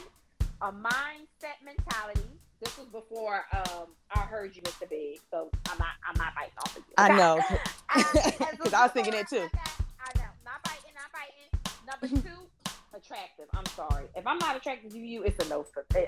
a 0.62 0.72
mindset 0.72 1.62
mentality. 1.64 2.20
This 2.60 2.78
was 2.78 2.86
before 2.88 3.44
um, 3.52 3.88
I 4.10 4.20
heard 4.20 4.56
you, 4.56 4.62
Mr. 4.62 4.88
Big. 4.88 5.20
So 5.30 5.50
I'm 5.70 5.78
not 5.78 5.88
I'm 6.08 6.16
not 6.16 6.34
biting 6.34 6.54
off 6.58 6.76
of 6.76 6.82
you. 6.88 6.94
I 6.96 7.16
know. 7.16 7.40
Because 7.94 8.72
I 8.74 8.82
was 8.82 8.92
thinking 8.92 9.14
it 9.14 9.28
too. 9.28 9.36
I 9.36 10.18
know. 10.18 10.30
Not 10.44 10.62
biting, 10.64 10.94
not 10.94 11.12
biting. 11.12 11.50
Number 11.86 12.08
two, 12.28 12.46
attractive. 12.94 13.46
I'm 13.54 13.66
sorry. 13.66 14.04
If 14.16 14.26
I'm 14.26 14.38
not 14.38 14.56
attracted 14.56 14.92
to 14.92 14.98
you, 14.98 15.22
it's 15.22 15.44
a 15.44 15.48
no 15.48 15.64
for 15.64 15.84
me. 15.94 16.06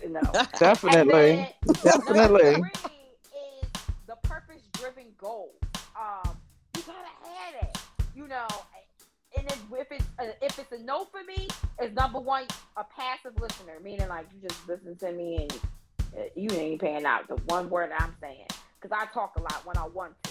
no. 0.08 0.20
Definitely. 0.58 1.48
Definitely. 1.82 2.52
Number 2.52 2.70
three 2.74 2.90
is 3.62 3.68
the 4.06 4.16
purpose 4.22 4.62
driven 4.72 5.06
goal. 5.16 5.54
Um, 5.96 6.36
you 6.76 6.82
gotta 6.82 7.08
have 7.22 7.68
it. 7.68 7.78
You 8.14 8.26
know, 8.26 8.46
and 9.36 9.46
if, 9.46 9.62
if 9.72 9.92
it's 9.92 10.04
a, 10.18 10.44
if 10.44 10.58
it's 10.58 10.72
a 10.72 10.82
no 10.82 11.04
for 11.04 11.22
me, 11.24 11.48
it's 11.78 11.94
number 11.94 12.18
one 12.18 12.44
a 12.76 12.84
passive 12.84 13.38
listener, 13.40 13.74
meaning 13.82 14.08
like 14.08 14.26
you 14.34 14.48
just 14.48 14.68
listen 14.68 14.96
to 14.96 15.12
me 15.12 15.36
and 15.42 15.52
uh, 16.16 16.22
you 16.34 16.48
ain't 16.52 16.80
paying 16.80 17.04
out 17.04 17.28
the 17.28 17.36
one 17.46 17.70
word 17.70 17.90
I'm 17.96 18.14
saying 18.20 18.46
because 18.80 18.96
I 18.96 19.06
talk 19.12 19.34
a 19.36 19.40
lot 19.40 19.64
when 19.64 19.76
I 19.76 19.86
want 19.86 20.14
to. 20.24 20.27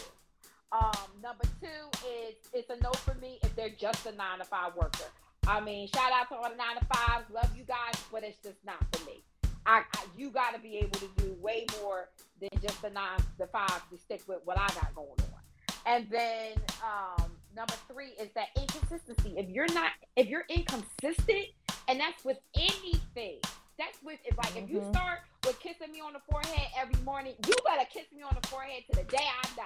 Um, 0.72 0.92
number 1.24 1.46
two 1.62 2.08
is 2.08 2.36
it's 2.54 2.70
a 2.70 2.76
no 2.84 2.92
for 2.92 3.14
me 3.16 3.40
if 3.44 3.56
they're 3.56 3.70
just 3.70 4.06
a 4.06 4.12
nine 4.12 4.40
to 4.40 4.46
five 4.46 4.76
worker. 4.76 5.06
I 5.48 5.62
mean, 5.62 5.88
shout 5.88 6.12
out 6.12 6.28
to 6.30 6.36
all 6.36 6.50
the 6.50 6.58
nine 6.58 6.78
to 6.78 6.86
fives, 6.86 7.26
love 7.34 7.50
you 7.56 7.64
guys, 7.64 7.96
but 8.12 8.24
it's 8.24 8.38
just 8.44 8.58
not 8.66 8.78
for 8.92 9.06
me. 9.06 9.24
I, 9.66 9.84
I 9.94 10.04
you 10.18 10.30
got 10.30 10.54
to 10.54 10.60
be 10.60 10.78
able 10.78 11.00
to 11.00 11.08
do 11.18 11.36
way 11.42 11.66
more 11.82 12.10
than 12.42 12.50
just 12.62 12.82
the 12.82 12.90
nine 12.90 13.20
the 13.38 13.48
five 13.48 13.90
to 13.90 13.98
stick 13.98 14.22
with 14.28 14.40
what 14.44 14.58
I 14.58 14.68
got 14.68 14.94
going 14.94 15.10
on. 15.10 15.28
And 15.86 16.08
then 16.10 16.54
um, 16.84 17.32
number 17.56 17.74
three 17.90 18.12
is 18.20 18.30
that 18.36 18.48
inconsistency. 18.58 19.36
If 19.38 19.50
you're 19.50 19.74
not, 19.74 19.92
if 20.18 20.28
you're 20.28 20.46
inconsistent, 20.50 21.48
and 21.88 22.00
that's 22.00 22.26
with 22.26 22.40
anything. 22.56 23.40
That's 23.80 23.98
with 24.04 24.20
if 24.26 24.36
like 24.38 24.48
mm-hmm. 24.48 24.66
if 24.66 24.70
you 24.70 24.80
mm-hmm. 24.80 24.92
start 24.92 25.20
with 25.46 25.60
kissing 25.60 25.94
me 25.94 26.02
on 26.02 26.12
the 26.12 26.22
forehead 26.30 26.68
every 26.78 27.02
morning, 27.04 27.36
you 27.48 27.54
better 27.66 27.88
kiss 27.92 28.06
me 28.14 28.22
on 28.24 28.36
the 28.42 28.48
forehead 28.50 28.84
to 28.92 28.98
the 28.98 29.06
day 29.06 29.24
I 29.24 29.48
die. 29.56 29.64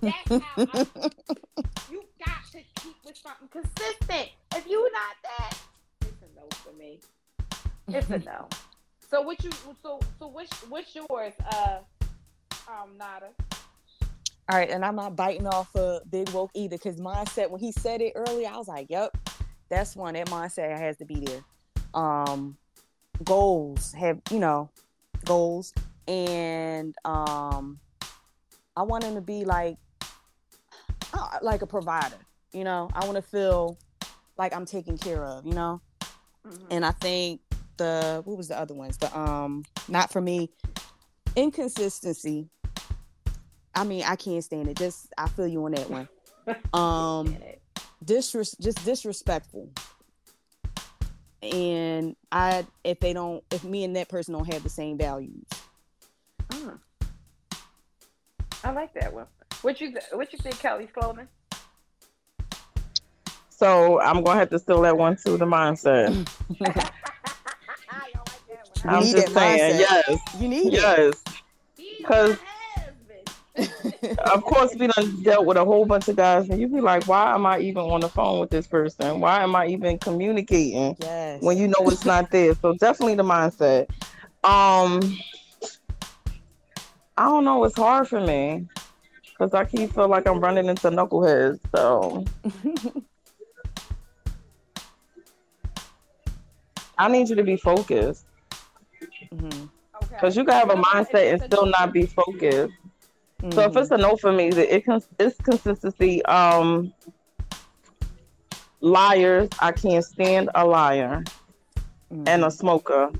That's 0.00 0.30
how 0.30 0.68
I, 0.72 0.86
you 1.90 2.02
got 2.24 2.44
to 2.52 2.58
keep 2.82 2.96
with 3.04 3.16
something 3.16 3.48
consistent. 3.48 4.30
If 4.54 4.66
you 4.66 4.90
not 4.92 5.16
that, 5.22 5.58
it's 6.02 6.22
a 6.22 6.36
no 6.36 6.46
for 6.50 6.72
me. 6.72 7.00
It's 7.88 8.08
a 8.10 8.18
no. 8.20 8.48
So 9.10 9.20
what 9.20 9.42
you 9.44 9.50
so 9.82 10.00
so 10.18 10.28
what's 10.28 10.50
what's 10.68 10.94
yours, 10.94 11.32
uh 11.52 11.78
um 12.68 12.96
Nada? 12.96 13.28
All 14.48 14.58
right, 14.58 14.70
and 14.70 14.84
I'm 14.84 14.96
not 14.96 15.14
biting 15.14 15.46
off 15.46 15.74
of 15.76 16.10
Big 16.10 16.28
Woke 16.30 16.50
either 16.54 16.76
because 16.76 16.96
mindset 16.96 17.50
when 17.50 17.60
he 17.60 17.70
said 17.72 18.00
it 18.00 18.14
earlier, 18.16 18.48
I 18.48 18.56
was 18.56 18.68
like, 18.68 18.86
"Yep, 18.88 19.16
that's 19.68 19.94
one. 19.94 20.14
That 20.14 20.28
mindset 20.28 20.76
has 20.78 20.96
to 20.98 21.04
be 21.04 21.20
there." 21.20 21.44
Um, 21.92 22.56
goals 23.24 23.92
have 23.92 24.20
you 24.30 24.38
know 24.38 24.70
goals, 25.24 25.74
and 26.08 26.94
um, 27.04 27.78
I 28.80 28.82
want 28.82 29.04
him 29.04 29.14
to 29.14 29.20
be 29.20 29.44
like 29.44 29.76
uh, 31.12 31.38
like 31.42 31.62
a 31.62 31.66
provider. 31.66 32.16
You 32.52 32.64
know, 32.64 32.90
I 32.94 33.04
want 33.04 33.16
to 33.16 33.22
feel 33.22 33.78
like 34.36 34.54
I'm 34.54 34.66
taken 34.66 34.98
care 34.98 35.24
of. 35.24 35.46
You 35.46 35.54
know, 35.54 35.80
mm-hmm. 36.46 36.64
and 36.70 36.84
I 36.84 36.92
think 36.92 37.40
the 37.76 38.22
what 38.24 38.36
was 38.36 38.48
the 38.48 38.58
other 38.58 38.74
ones? 38.74 38.96
The 38.98 39.16
um, 39.18 39.64
not 39.88 40.12
for 40.12 40.20
me, 40.20 40.50
inconsistency 41.36 42.48
I 43.74 43.84
mean, 43.84 44.02
I 44.04 44.16
can't 44.16 44.42
stand 44.42 44.68
it. 44.68 44.76
Just 44.76 45.12
I 45.16 45.28
feel 45.28 45.46
you 45.46 45.64
on 45.64 45.72
that 45.72 45.90
one. 45.90 46.08
Um, 46.74 47.36
disres- 48.04 48.58
just 48.58 48.84
disrespectful. 48.84 49.70
And 51.42 52.16
I, 52.32 52.66
if 52.82 52.98
they 52.98 53.12
don't, 53.12 53.44
if 53.52 53.62
me 53.62 53.84
and 53.84 53.94
that 53.94 54.08
person 54.08 54.34
don't 54.34 54.52
have 54.52 54.64
the 54.64 54.68
same 54.68 54.98
values. 54.98 55.46
Mm. 56.48 56.80
I 58.64 58.72
like 58.72 58.92
that 58.94 59.12
one. 59.12 59.26
What 59.62 59.80
you 59.80 59.94
what 60.12 60.32
you 60.32 60.38
think, 60.38 60.58
Kelly's 60.58 60.90
clothing? 60.92 61.28
So 63.48 64.00
I'm 64.00 64.22
gonna 64.22 64.38
have 64.38 64.50
to 64.50 64.58
steal 64.58 64.80
that 64.82 64.96
one 64.96 65.16
to 65.16 65.36
The 65.36 65.46
mindset. 65.46 66.08
I'm 68.84 69.02
just 69.02 69.34
saying, 69.34 69.80
mindset. 69.80 70.08
yes. 70.08 70.20
You 70.38 70.48
need 70.48 70.72
yes. 70.72 71.22
Because 71.98 72.38
of 73.56 74.42
course, 74.44 74.74
we 74.76 74.86
done 74.86 75.22
dealt 75.22 75.44
with 75.44 75.56
a 75.56 75.64
whole 75.64 75.84
bunch 75.84 76.08
of 76.08 76.16
guys, 76.16 76.48
and 76.48 76.60
you 76.60 76.68
be 76.68 76.80
like, 76.80 77.06
"Why 77.06 77.34
am 77.34 77.44
I 77.46 77.58
even 77.60 77.82
on 77.82 78.00
the 78.00 78.08
phone 78.08 78.40
with 78.40 78.50
this 78.50 78.66
person? 78.66 79.20
Why 79.20 79.42
am 79.42 79.54
I 79.54 79.66
even 79.66 79.98
communicating 79.98 80.96
yes. 81.00 81.42
when 81.42 81.58
you 81.58 81.68
know 81.68 81.88
it's 81.88 82.04
not 82.04 82.30
there?" 82.30 82.54
So 82.54 82.74
definitely 82.74 83.16
the 83.16 83.24
mindset. 83.24 83.88
Um, 84.44 85.18
I 87.20 87.24
don't 87.24 87.44
know. 87.44 87.62
It's 87.64 87.76
hard 87.76 88.08
for 88.08 88.18
me 88.18 88.66
because 89.28 89.52
I 89.52 89.66
keep 89.66 89.92
feel 89.92 90.08
like 90.08 90.26
I'm 90.26 90.40
running 90.40 90.68
into 90.68 90.88
knuckleheads. 90.88 91.60
So 91.76 92.24
I 96.96 97.08
need 97.08 97.28
you 97.28 97.36
to 97.36 97.42
be 97.44 97.58
focused 97.58 98.24
Mhm. 99.34 99.68
because 100.08 100.34
you 100.34 100.46
can 100.46 100.54
have 100.54 100.70
a 100.70 100.76
mindset 100.76 101.30
and 101.32 101.42
still 101.42 101.66
not 101.66 101.92
be 101.92 102.06
focused. 102.06 102.72
So 103.52 103.60
if 103.66 103.76
it's 103.76 103.90
a 103.90 103.98
no 103.98 104.16
for 104.16 104.32
me, 104.32 104.48
it 104.48 104.82
it's 105.18 105.40
consistency. 105.42 106.24
Um, 106.24 106.94
liars, 108.80 109.50
I 109.60 109.72
can't 109.72 110.04
stand 110.06 110.48
a 110.54 110.66
liar, 110.66 111.22
and 112.24 112.44
a 112.46 112.50
smoker. 112.50 113.10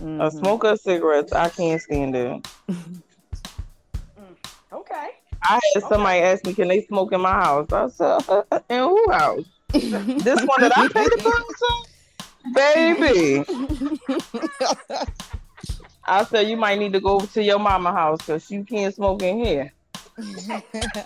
A 0.00 0.02
Mhm. 0.02 0.32
smoker 0.32 0.68
of 0.70 0.80
cigarettes, 0.80 1.32
I 1.32 1.48
can't 1.50 1.80
stand 1.80 2.16
it. 2.16 2.48
Okay. 4.72 5.10
I 5.42 5.60
had 5.74 5.82
somebody 5.84 6.20
ask 6.20 6.44
me, 6.44 6.54
"Can 6.54 6.68
they 6.68 6.82
smoke 6.82 7.12
in 7.12 7.20
my 7.20 7.32
house?" 7.32 7.72
I 7.72 7.88
said, 7.88 8.22
"In 8.68 8.80
who 8.80 9.10
house? 9.10 9.44
This 9.72 10.42
one 10.44 10.60
that 10.60 10.72
I 10.76 10.88
paid 10.88 11.10
the 11.10 11.22
bill 11.22 11.44
to, 11.58 11.84
baby." 12.54 13.44
I 16.04 16.24
said, 16.24 16.48
"You 16.48 16.56
might 16.56 16.78
need 16.78 16.92
to 16.92 17.00
go 17.00 17.16
over 17.16 17.26
to 17.26 17.42
your 17.42 17.58
mama 17.58 17.92
house 17.92 18.18
because 18.18 18.50
you 18.50 18.64
can't 18.64 18.94
smoke 18.94 19.22
in 19.22 19.44
here." 19.44 19.72
Okay. 20.18 20.62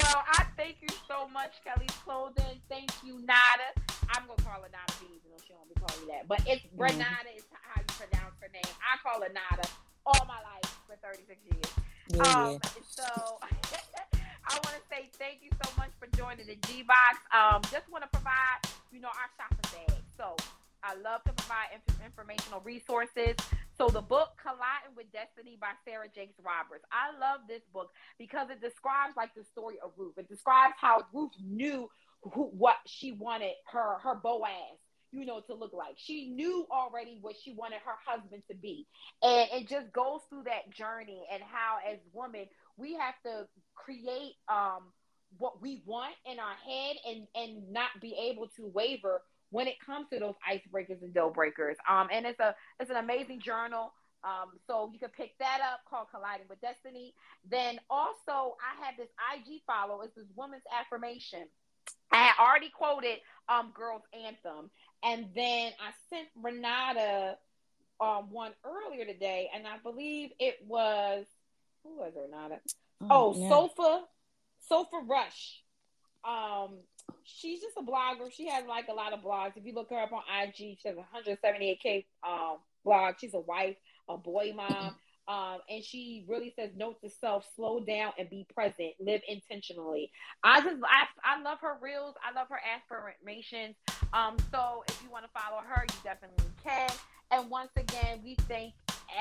Well, 0.00 0.24
I 0.26 0.46
thank 0.56 0.76
you 0.80 0.88
so 1.06 1.28
much, 1.28 1.52
Kelly's 1.62 1.94
Clothing. 2.02 2.58
Thank 2.68 2.90
you, 3.04 3.18
Nada. 3.20 3.70
I'm 4.08 4.26
gonna 4.26 4.42
call 4.42 4.62
her 4.62 4.68
Nada 4.72 4.92
B, 4.98 5.06
even 5.14 5.30
though 5.30 5.42
she 5.46 5.52
don't 5.52 5.68
be 5.68 5.78
calling 5.78 6.06
me 6.06 6.12
that. 6.12 6.26
But 6.26 6.40
it's 6.46 6.64
mm-hmm. 6.64 6.82
Renata 6.82 7.30
is 7.36 7.44
how 7.52 7.80
you 7.80 7.86
pronounce 7.86 8.34
her 8.40 8.48
name. 8.52 8.74
I 8.80 8.96
call 9.06 9.20
her 9.22 9.28
Nada 9.28 9.68
all 10.06 10.26
my 10.26 10.40
life 10.40 10.71
36 11.02 11.40
years. 11.44 11.70
yeah, 12.08 12.46
Um, 12.46 12.60
so 12.88 13.04
I 13.42 14.54
want 14.54 14.74
to 14.76 14.82
say 14.90 15.10
thank 15.18 15.38
you 15.42 15.50
so 15.64 15.70
much 15.76 15.90
for 15.98 16.06
joining 16.16 16.46
the 16.46 16.56
G 16.66 16.82
Box. 16.82 17.18
Um, 17.34 17.62
just 17.70 17.90
want 17.90 18.04
to 18.04 18.10
provide, 18.10 18.60
you 18.90 19.00
know, 19.00 19.08
our 19.08 19.28
shopping 19.36 19.86
bag. 19.86 20.02
So 20.16 20.36
I 20.82 20.94
love 20.94 21.22
to 21.24 21.32
provide 21.32 21.68
inf- 21.74 22.04
informational 22.04 22.60
resources. 22.60 23.36
So 23.78 23.88
the 23.88 24.02
book 24.02 24.30
Colliding 24.42 24.94
with 24.96 25.10
Destiny 25.12 25.56
by 25.60 25.72
Sarah 25.84 26.08
Jakes 26.14 26.38
Roberts. 26.44 26.84
I 26.92 27.16
love 27.18 27.40
this 27.48 27.62
book 27.72 27.90
because 28.18 28.50
it 28.50 28.60
describes 28.60 29.16
like 29.16 29.34
the 29.34 29.44
story 29.44 29.76
of 29.82 29.92
Ruth. 29.96 30.18
It 30.18 30.28
describes 30.28 30.74
how 30.78 31.02
Ruth 31.12 31.32
knew 31.42 31.88
who, 32.22 32.44
what 32.52 32.76
she 32.86 33.12
wanted 33.12 33.52
her 33.72 33.98
her 34.02 34.14
Boaz, 34.14 34.78
you 35.12 35.26
know, 35.26 35.40
to 35.40 35.54
look 35.54 35.72
like. 35.72 35.94
She 35.96 36.28
knew 36.28 36.66
already 36.70 37.18
what 37.20 37.36
she 37.42 37.52
wanted 37.54 37.80
her 37.84 37.94
husband 38.04 38.42
to 38.50 38.56
be. 38.56 38.86
And 39.22 39.48
it 39.52 39.68
just 39.68 39.92
goes 39.92 40.20
through 40.28 40.44
that 40.44 40.70
journey 40.70 41.22
and 41.32 41.42
how 41.42 41.78
as 41.90 41.98
women 42.12 42.46
we 42.76 42.94
have 42.94 43.14
to 43.24 43.46
create 43.74 44.34
um 44.48 44.84
what 45.38 45.62
we 45.62 45.82
want 45.86 46.14
in 46.30 46.38
our 46.38 46.54
head 46.66 46.96
and 47.08 47.26
and 47.34 47.72
not 47.72 47.88
be 48.00 48.14
able 48.30 48.48
to 48.56 48.66
waver 48.66 49.22
when 49.50 49.66
it 49.66 49.74
comes 49.84 50.06
to 50.12 50.18
those 50.18 50.34
icebreakers 50.50 51.02
and 51.02 51.14
deal 51.14 51.30
breakers. 51.30 51.76
Um 51.88 52.08
and 52.12 52.26
it's 52.26 52.40
a 52.40 52.54
it's 52.80 52.90
an 52.90 52.96
amazing 52.96 53.40
journal. 53.40 53.92
Um 54.24 54.52
so 54.66 54.90
you 54.92 54.98
can 54.98 55.10
pick 55.10 55.36
that 55.38 55.60
up 55.72 55.80
called 55.88 56.08
colliding 56.10 56.46
with 56.48 56.60
destiny. 56.60 57.14
Then 57.50 57.78
also 57.90 58.56
i 58.60 58.84
have 58.86 58.96
this 58.96 59.08
ig 59.36 59.60
follow. 59.66 60.00
It's 60.02 60.14
this 60.14 60.26
woman's 60.34 60.64
affirmation. 60.72 61.44
I 62.10 62.32
already 62.38 62.70
quoted 62.70 63.18
um 63.48 63.72
girls 63.74 64.02
anthem 64.14 64.70
and 65.02 65.26
then 65.34 65.72
i 65.80 65.90
sent 66.10 66.28
renata 66.42 67.36
um 68.02 68.30
one 68.30 68.52
earlier 68.64 69.04
today, 69.04 69.48
and 69.54 69.66
I 69.66 69.78
believe 69.78 70.30
it 70.40 70.56
was 70.66 71.24
who 71.84 71.98
was 71.98 72.12
Renata? 72.16 72.60
Nada? 73.00 73.10
Oh, 73.10 73.34
yeah. 73.36 73.48
Sofa, 73.48 74.02
Sofa 74.68 75.00
Rush. 75.06 75.62
Um, 76.24 76.78
she's 77.24 77.60
just 77.60 77.76
a 77.76 77.82
blogger. 77.82 78.32
She 78.32 78.48
has 78.48 78.64
like 78.68 78.86
a 78.88 78.92
lot 78.92 79.12
of 79.12 79.20
blogs. 79.20 79.56
If 79.56 79.64
you 79.64 79.74
look 79.74 79.90
her 79.90 79.98
up 79.98 80.12
on 80.12 80.22
IG, 80.42 80.78
she 80.80 80.80
has 80.84 80.96
178k 80.96 82.04
um 82.26 82.58
blog. 82.84 83.14
She's 83.20 83.34
a 83.34 83.40
wife, 83.40 83.76
a 84.08 84.16
boy 84.16 84.52
mom. 84.54 84.96
Um, 85.28 85.58
and 85.70 85.84
she 85.84 86.24
really 86.28 86.52
says 86.58 86.70
note 86.76 87.00
to 87.00 87.08
self, 87.08 87.46
slow 87.54 87.78
down 87.78 88.12
and 88.18 88.28
be 88.28 88.44
present, 88.52 88.90
live 88.98 89.20
intentionally. 89.28 90.10
I 90.42 90.60
just 90.60 90.78
I, 90.82 91.06
I 91.24 91.40
love 91.42 91.58
her 91.62 91.78
reels, 91.80 92.16
I 92.28 92.36
love 92.36 92.48
her 92.50 92.58
affirmations. 92.58 93.76
Um, 94.12 94.36
so 94.52 94.84
if 94.88 95.02
you 95.02 95.10
want 95.10 95.24
to 95.24 95.30
follow 95.38 95.62
her, 95.66 95.84
you 95.88 95.96
definitely 96.04 96.44
can. 96.62 96.90
And 97.30 97.48
once 97.50 97.70
again, 97.76 98.20
we 98.22 98.34
thank 98.46 98.74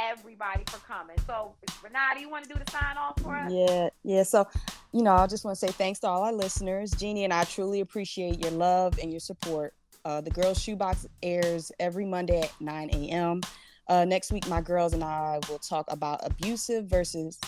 everybody 0.10 0.64
for 0.68 0.78
coming. 0.80 1.18
So, 1.28 1.54
Renata, 1.84 2.20
you 2.20 2.30
want 2.30 2.44
to 2.44 2.54
do 2.54 2.60
the 2.64 2.70
sign 2.72 2.98
off 2.98 3.20
for 3.22 3.36
us? 3.36 3.52
Yeah, 3.52 3.90
yeah. 4.04 4.24
So, 4.24 4.48
you 4.92 5.02
know, 5.02 5.14
I 5.14 5.28
just 5.28 5.46
want 5.46 5.58
to 5.58 5.66
say 5.66 5.72
thanks 5.72 6.00
to 6.00 6.08
all 6.08 6.24
our 6.24 6.34
listeners. 6.34 6.92
Jeannie 6.92 7.24
and 7.24 7.34
I 7.34 7.44
truly 7.46 7.80
appreciate 7.80 8.40
your 8.40 8.52
love 8.52 9.00
and 9.02 9.12
your 9.12 9.20
support. 9.20 9.74
Uh, 10.04 10.20
the 10.20 10.32
Girls 10.32 10.62
Shoebox 10.62 11.06
airs 11.22 11.72
every 11.80 12.06
Monday 12.06 12.42
at 12.42 12.52
9 12.60 12.90
a.m. 12.92 13.42
Uh, 13.88 14.06
next 14.06 14.32
week, 14.32 14.48
my 14.48 14.62
girls 14.62 14.94
and 14.94 15.04
I 15.04 15.40
will 15.50 15.60
talk 15.60 15.86
about 15.92 16.20
abusive 16.24 16.86
versus 16.86 17.40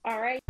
All 0.04 0.20
right. 0.20 0.43